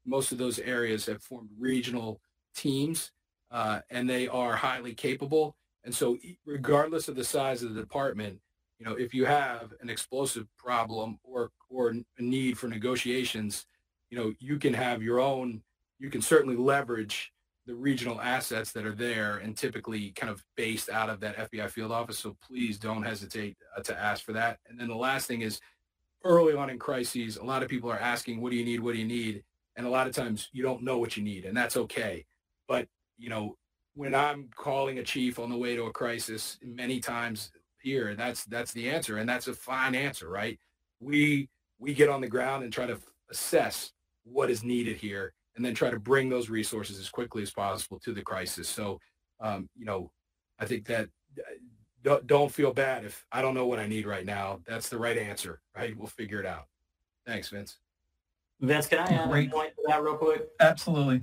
most 0.04 0.32
of 0.32 0.38
those 0.38 0.58
areas 0.58 1.06
have 1.06 1.22
formed 1.22 1.50
regional 1.58 2.20
teams 2.54 3.12
uh, 3.50 3.80
and 3.90 4.08
they 4.08 4.28
are 4.28 4.56
highly 4.56 4.94
capable. 4.94 5.56
And 5.84 5.94
so 5.94 6.16
regardless 6.44 7.08
of 7.08 7.16
the 7.16 7.24
size 7.24 7.62
of 7.62 7.74
the 7.74 7.80
department, 7.80 8.40
you 8.78 8.86
know, 8.86 8.94
if 8.94 9.14
you 9.14 9.26
have 9.26 9.72
an 9.80 9.90
explosive 9.90 10.46
problem 10.56 11.18
or, 11.22 11.50
or 11.68 11.94
a 12.18 12.22
need 12.22 12.58
for 12.58 12.66
negotiations, 12.66 13.66
you 14.10 14.18
know, 14.18 14.32
you 14.40 14.58
can 14.58 14.74
have 14.74 15.02
your 15.02 15.20
own, 15.20 15.62
you 15.98 16.10
can 16.10 16.22
certainly 16.22 16.56
leverage 16.56 17.32
the 17.66 17.74
regional 17.74 18.20
assets 18.20 18.72
that 18.72 18.84
are 18.84 18.94
there 18.94 19.36
and 19.36 19.56
typically 19.56 20.10
kind 20.10 20.30
of 20.30 20.42
based 20.56 20.90
out 20.90 21.08
of 21.08 21.20
that 21.20 21.50
FBI 21.50 21.70
field 21.70 21.92
office. 21.92 22.18
So 22.18 22.36
please 22.44 22.78
don't 22.78 23.04
hesitate 23.04 23.56
uh, 23.76 23.82
to 23.82 23.96
ask 23.96 24.24
for 24.24 24.32
that. 24.32 24.58
And 24.68 24.80
then 24.80 24.88
the 24.88 24.96
last 24.96 25.28
thing 25.28 25.42
is 25.42 25.60
early 26.24 26.54
on 26.54 26.70
in 26.70 26.78
crises, 26.78 27.36
a 27.36 27.44
lot 27.44 27.62
of 27.62 27.68
people 27.68 27.90
are 27.90 27.98
asking, 27.98 28.40
what 28.40 28.50
do 28.50 28.56
you 28.56 28.64
need? 28.64 28.80
What 28.80 28.94
do 28.94 28.98
you 28.98 29.06
need? 29.06 29.44
And 29.76 29.86
a 29.86 29.90
lot 29.90 30.06
of 30.06 30.14
times 30.14 30.48
you 30.52 30.62
don't 30.62 30.82
know 30.82 30.98
what 30.98 31.16
you 31.16 31.22
need 31.22 31.44
and 31.44 31.56
that's 31.56 31.76
okay. 31.76 32.24
But, 32.68 32.88
you 33.18 33.30
know, 33.30 33.56
when 33.94 34.14
I'm 34.14 34.48
calling 34.54 34.98
a 34.98 35.02
chief 35.02 35.38
on 35.38 35.50
the 35.50 35.56
way 35.56 35.76
to 35.76 35.84
a 35.84 35.92
crisis 35.92 36.58
many 36.62 37.00
times 37.00 37.50
here, 37.82 38.14
that's, 38.14 38.44
that's 38.44 38.72
the 38.72 38.88
answer. 38.88 39.18
And 39.18 39.28
that's 39.28 39.48
a 39.48 39.54
fine 39.54 39.94
answer, 39.94 40.28
right? 40.28 40.58
We, 41.00 41.48
we 41.78 41.94
get 41.94 42.08
on 42.08 42.20
the 42.20 42.28
ground 42.28 42.64
and 42.64 42.72
try 42.72 42.86
to 42.86 42.98
assess 43.30 43.92
what 44.24 44.50
is 44.50 44.62
needed 44.62 44.96
here 44.96 45.34
and 45.56 45.64
then 45.64 45.74
try 45.74 45.90
to 45.90 45.98
bring 45.98 46.28
those 46.28 46.48
resources 46.48 46.98
as 46.98 47.08
quickly 47.08 47.42
as 47.42 47.50
possible 47.50 47.98
to 48.00 48.12
the 48.12 48.22
crisis. 48.22 48.68
So, 48.68 48.98
um, 49.40 49.68
you 49.76 49.84
know, 49.84 50.10
I 50.58 50.64
think 50.64 50.86
that 50.86 51.08
uh, 52.08 52.18
don't 52.26 52.52
feel 52.52 52.72
bad 52.72 53.04
if 53.04 53.24
I 53.32 53.42
don't 53.42 53.54
know 53.54 53.66
what 53.66 53.78
I 53.78 53.86
need 53.86 54.06
right 54.06 54.24
now. 54.24 54.60
That's 54.66 54.88
the 54.88 54.98
right 54.98 55.18
answer, 55.18 55.60
right? 55.76 55.96
We'll 55.96 56.06
figure 56.06 56.40
it 56.40 56.46
out. 56.46 56.66
Thanks, 57.26 57.48
Vince. 57.48 57.78
Vince, 58.62 58.86
can 58.86 59.00
I 59.00 59.12
add 59.12 59.30
Great. 59.30 59.48
a 59.48 59.52
point 59.52 59.74
to 59.76 59.82
that 59.88 60.02
real 60.02 60.16
quick? 60.16 60.48
Absolutely. 60.60 61.20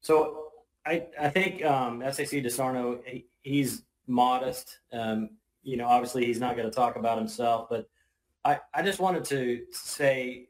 So 0.00 0.52
I, 0.86 1.06
I 1.20 1.28
think 1.28 1.64
um, 1.64 2.00
SAC 2.00 2.28
DeSarno, 2.28 3.04
he, 3.04 3.26
he's 3.42 3.82
modest. 4.06 4.78
Um, 4.92 5.30
you 5.62 5.76
know, 5.76 5.86
obviously 5.86 6.24
he's 6.24 6.40
not 6.40 6.56
going 6.56 6.68
to 6.68 6.74
talk 6.74 6.96
about 6.96 7.18
himself, 7.18 7.68
but 7.68 7.88
I, 8.44 8.60
I 8.72 8.82
just 8.82 9.00
wanted 9.00 9.24
to 9.24 9.62
say 9.72 10.48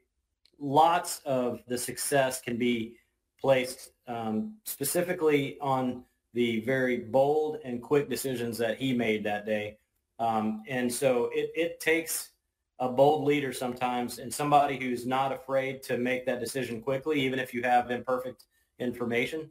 lots 0.59 1.21
of 1.25 1.61
the 1.67 1.77
success 1.77 2.39
can 2.39 2.57
be 2.57 2.97
placed 3.41 3.91
um, 4.07 4.55
specifically 4.65 5.57
on 5.59 6.03
the 6.33 6.59
very 6.61 6.97
bold 6.97 7.59
and 7.63 7.81
quick 7.81 8.09
decisions 8.09 8.57
that 8.59 8.77
he 8.77 8.93
made 8.93 9.23
that 9.23 9.45
day. 9.45 9.77
Um, 10.19 10.63
and 10.67 10.91
so 10.91 11.29
it, 11.33 11.51
it 11.55 11.79
takes 11.79 12.31
a 12.79 12.89
bold 12.89 13.25
leader 13.25 13.53
sometimes 13.53 14.19
and 14.19 14.33
somebody 14.33 14.77
who's 14.77 15.05
not 15.05 15.31
afraid 15.31 15.81
to 15.83 15.97
make 15.97 16.25
that 16.25 16.39
decision 16.39 16.81
quickly, 16.81 17.19
even 17.21 17.39
if 17.39 17.53
you 17.53 17.61
have 17.63 17.89
imperfect 17.89 18.45
information. 18.79 19.49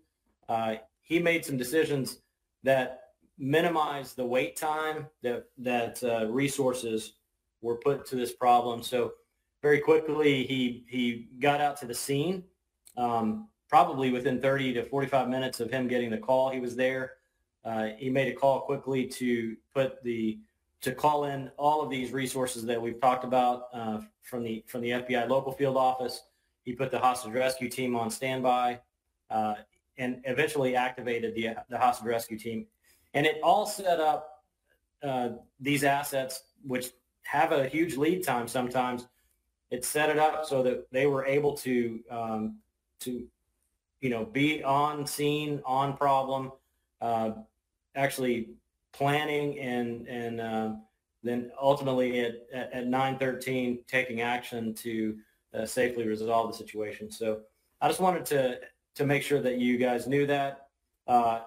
Uh, 0.49 0.77
he 1.01 1.19
made 1.19 1.45
some 1.45 1.57
decisions 1.57 2.19
that 2.63 3.01
minimize 3.39 4.15
the 4.15 4.25
wait 4.25 4.57
time 4.57 5.07
that, 5.23 5.47
that 5.59 6.03
uh, 6.05 6.27
resources 6.27 7.15
were 7.63 7.77
put 7.77 8.05
to 8.07 8.17
this 8.17 8.33
problem. 8.33 8.83
So 8.83 9.13
very 9.63 9.81
quickly 9.81 10.45
he 10.45 10.85
he 10.89 11.29
got 11.41 11.61
out 11.61 11.79
to 11.79 11.87
the 11.87 11.95
scene. 11.95 12.45
Um, 12.97 13.49
probably 13.69 14.11
within 14.11 14.41
30 14.41 14.75
to 14.75 14.85
45 14.85 15.29
minutes 15.29 15.59
of 15.59 15.71
him 15.71 15.89
getting 15.89 16.11
the 16.11 16.19
call, 16.19 16.51
he 16.51 16.61
was 16.61 16.77
there. 16.77 17.15
Uh, 17.65 17.89
he 17.97 18.11
made 18.11 18.29
a 18.29 18.37
call 18.37 18.61
quickly 18.61 19.07
to 19.07 19.57
put 19.75 20.03
the 20.05 20.39
to 20.85 20.93
call 20.93 21.25
in 21.25 21.51
all 21.57 21.83
of 21.83 21.91
these 21.91 22.13
resources 22.13 22.65
that 22.67 22.81
we've 22.81 23.01
talked 23.01 23.25
about 23.25 23.69
uh, 23.73 24.01
from 24.23 24.43
the 24.43 24.63
from 24.67 24.83
the 24.83 24.91
FBI 24.91 25.29
local 25.29 25.53
field 25.53 25.77
office. 25.77 26.23
He 26.63 26.73
put 26.73 26.91
the 26.91 26.99
hostage 26.99 27.33
rescue 27.33 27.69
team 27.69 27.97
on 27.97 28.11
standby, 28.11 28.81
uh, 29.31 29.55
and 29.99 30.21
eventually 30.25 30.77
activated 30.77 31.35
the 31.35 31.57
the 31.71 31.79
hostage 31.79 32.07
rescue 32.07 32.39
team. 32.39 32.67
And 33.15 33.27
it 33.27 33.41
all 33.43 33.67
set 33.67 33.99
up 33.99 34.45
uh, 35.03 35.31
these 35.59 35.85
assets, 35.85 36.43
which 36.63 36.91
have 37.23 37.53
a 37.53 37.67
huge 37.67 37.97
lead 37.97 38.23
time 38.23 38.47
sometimes, 38.47 39.09
it 39.71 39.85
set 39.85 40.11
it 40.11 40.19
up 40.19 40.45
so 40.45 40.63
that 40.63 40.87
they 40.93 41.07
were 41.07 41.25
able 41.25 41.57
to 41.59 42.01
um, 42.11 42.59
to 43.01 43.27
you 44.01 44.11
know 44.11 44.27
be 44.27 44.63
on 44.63 45.07
scene 45.07 45.63
on 45.65 45.97
problem 45.97 46.53
uh, 47.01 47.31
actually 47.97 48.51
planning 48.95 49.59
and 49.59 50.07
and 50.09 50.41
uh, 50.41 50.73
then 51.23 51.51
ultimately 51.61 52.21
at, 52.21 52.35
at, 52.53 52.87
913 52.87 53.81
taking 53.89 54.21
action 54.21 54.75
to 54.75 55.17
uh, 55.55 55.67
safely 55.67 56.07
resolve 56.07 56.51
the 56.51 56.57
situation. 56.57 57.11
So 57.11 57.41
I 57.81 57.89
just 57.89 58.01
wanted 58.01 58.25
to 58.27 58.61
to 58.95 59.05
make 59.05 59.23
sure 59.23 59.41
that 59.41 59.59
you 59.59 59.77
guys 59.77 60.07
knew 60.07 60.27
that. 60.27 60.69
Uh, 61.07 61.41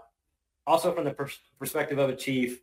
also, 0.65 0.93
from 0.93 1.05
the 1.05 1.13
pers- 1.13 1.39
perspective 1.57 1.97
of 1.97 2.09
a 2.09 2.15
chief, 2.15 2.59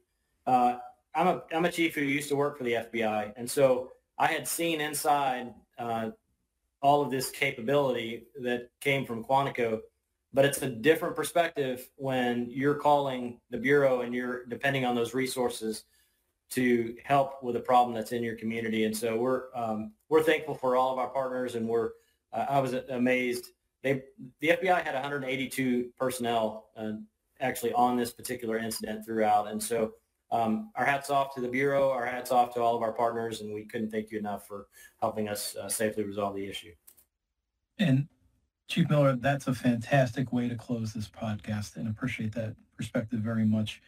uh, 0.46 0.76
I'm 1.14 1.26
a 1.26 1.42
I'm 1.54 1.64
a 1.64 1.72
chief 1.72 1.94
who 1.94 2.02
used 2.02 2.28
to 2.28 2.36
work 2.36 2.58
for 2.58 2.64
the 2.64 2.74
FBI, 2.74 3.32
and 3.36 3.50
so 3.50 3.92
I 4.18 4.26
had 4.26 4.46
seen 4.46 4.80
inside 4.80 5.54
uh, 5.78 6.10
all 6.82 7.02
of 7.02 7.10
this 7.10 7.30
capability 7.30 8.26
that 8.40 8.68
came 8.80 9.06
from 9.06 9.24
Quantico. 9.24 9.80
But 10.34 10.44
it's 10.44 10.60
a 10.62 10.68
different 10.68 11.16
perspective 11.16 11.88
when 11.96 12.50
you're 12.50 12.74
calling 12.74 13.40
the 13.50 13.56
bureau 13.56 14.00
and 14.00 14.12
you're 14.12 14.44
depending 14.46 14.84
on 14.84 14.94
those 14.94 15.14
resources 15.14 15.84
to 16.50 16.96
help 17.04 17.42
with 17.42 17.56
a 17.56 17.60
problem 17.60 17.94
that's 17.94 18.12
in 18.12 18.22
your 18.22 18.36
community. 18.36 18.84
And 18.84 18.96
so 18.96 19.16
we're 19.16 19.44
um, 19.54 19.92
we're 20.08 20.22
thankful 20.22 20.54
for 20.54 20.76
all 20.76 20.92
of 20.92 20.98
our 20.98 21.08
partners, 21.08 21.54
and 21.54 21.68
we're 21.68 21.90
uh, 22.32 22.46
I 22.48 22.58
was 22.60 22.74
amazed. 22.74 23.46
They 23.82 24.02
the 24.40 24.48
FBI 24.48 24.82
had 24.82 24.94
182 24.94 25.90
personnel 25.98 26.70
uh, 26.76 26.92
actually 27.40 27.72
on 27.72 27.96
this 27.96 28.12
particular 28.12 28.58
incident 28.58 29.04
throughout, 29.04 29.48
and 29.50 29.62
so 29.62 29.94
um, 30.30 30.70
our 30.74 30.84
hats 30.84 31.10
off 31.10 31.34
to 31.34 31.40
the 31.40 31.48
bureau, 31.48 31.90
our 31.90 32.06
hats 32.06 32.32
off 32.32 32.54
to 32.54 32.60
all 32.60 32.74
of 32.74 32.82
our 32.82 32.92
partners, 32.92 33.40
and 33.40 33.54
we 33.54 33.64
couldn't 33.64 33.90
thank 33.90 34.10
you 34.10 34.18
enough 34.18 34.46
for 34.48 34.66
helping 35.00 35.28
us 35.28 35.54
uh, 35.56 35.68
safely 35.68 36.04
resolve 36.04 36.34
the 36.34 36.44
issue. 36.44 36.72
And 37.78 38.08
Chief 38.68 38.88
Miller, 38.88 39.16
that's 39.16 39.46
a 39.46 39.54
fantastic 39.54 40.32
way 40.32 40.48
to 40.48 40.54
close 40.54 40.92
this 40.92 41.08
podcast, 41.08 41.76
and 41.76 41.88
appreciate 41.88 42.34
that 42.34 42.56
perspective 42.76 43.20
very 43.20 43.44
much. 43.44 43.82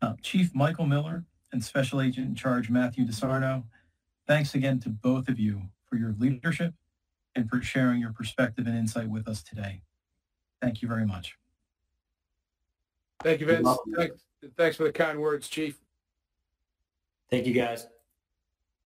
Uh, 0.00 0.14
Chief 0.22 0.54
Michael 0.54 0.86
Miller 0.86 1.24
and 1.52 1.62
Special 1.62 2.00
Agent 2.00 2.28
in 2.28 2.34
Charge 2.34 2.70
Matthew 2.70 3.06
DeSarno, 3.06 3.64
thanks 4.26 4.54
again 4.54 4.78
to 4.80 4.88
both 4.88 5.28
of 5.28 5.38
you 5.38 5.62
for 5.84 5.96
your 5.96 6.14
leadership 6.18 6.74
and 7.34 7.48
for 7.48 7.60
sharing 7.60 8.00
your 8.00 8.12
perspective 8.12 8.66
and 8.66 8.76
insight 8.76 9.08
with 9.08 9.28
us 9.28 9.42
today. 9.42 9.82
Thank 10.62 10.82
you 10.82 10.88
very 10.88 11.06
much. 11.06 11.36
Thank 13.22 13.40
you, 13.40 13.46
Vince. 13.46 13.68
Thanks, 13.96 14.22
thanks 14.56 14.76
for 14.76 14.84
the 14.84 14.92
kind 14.92 15.20
words, 15.20 15.48
Chief. 15.48 15.78
Thank 17.30 17.46
you, 17.46 17.54
guys. 17.54 17.86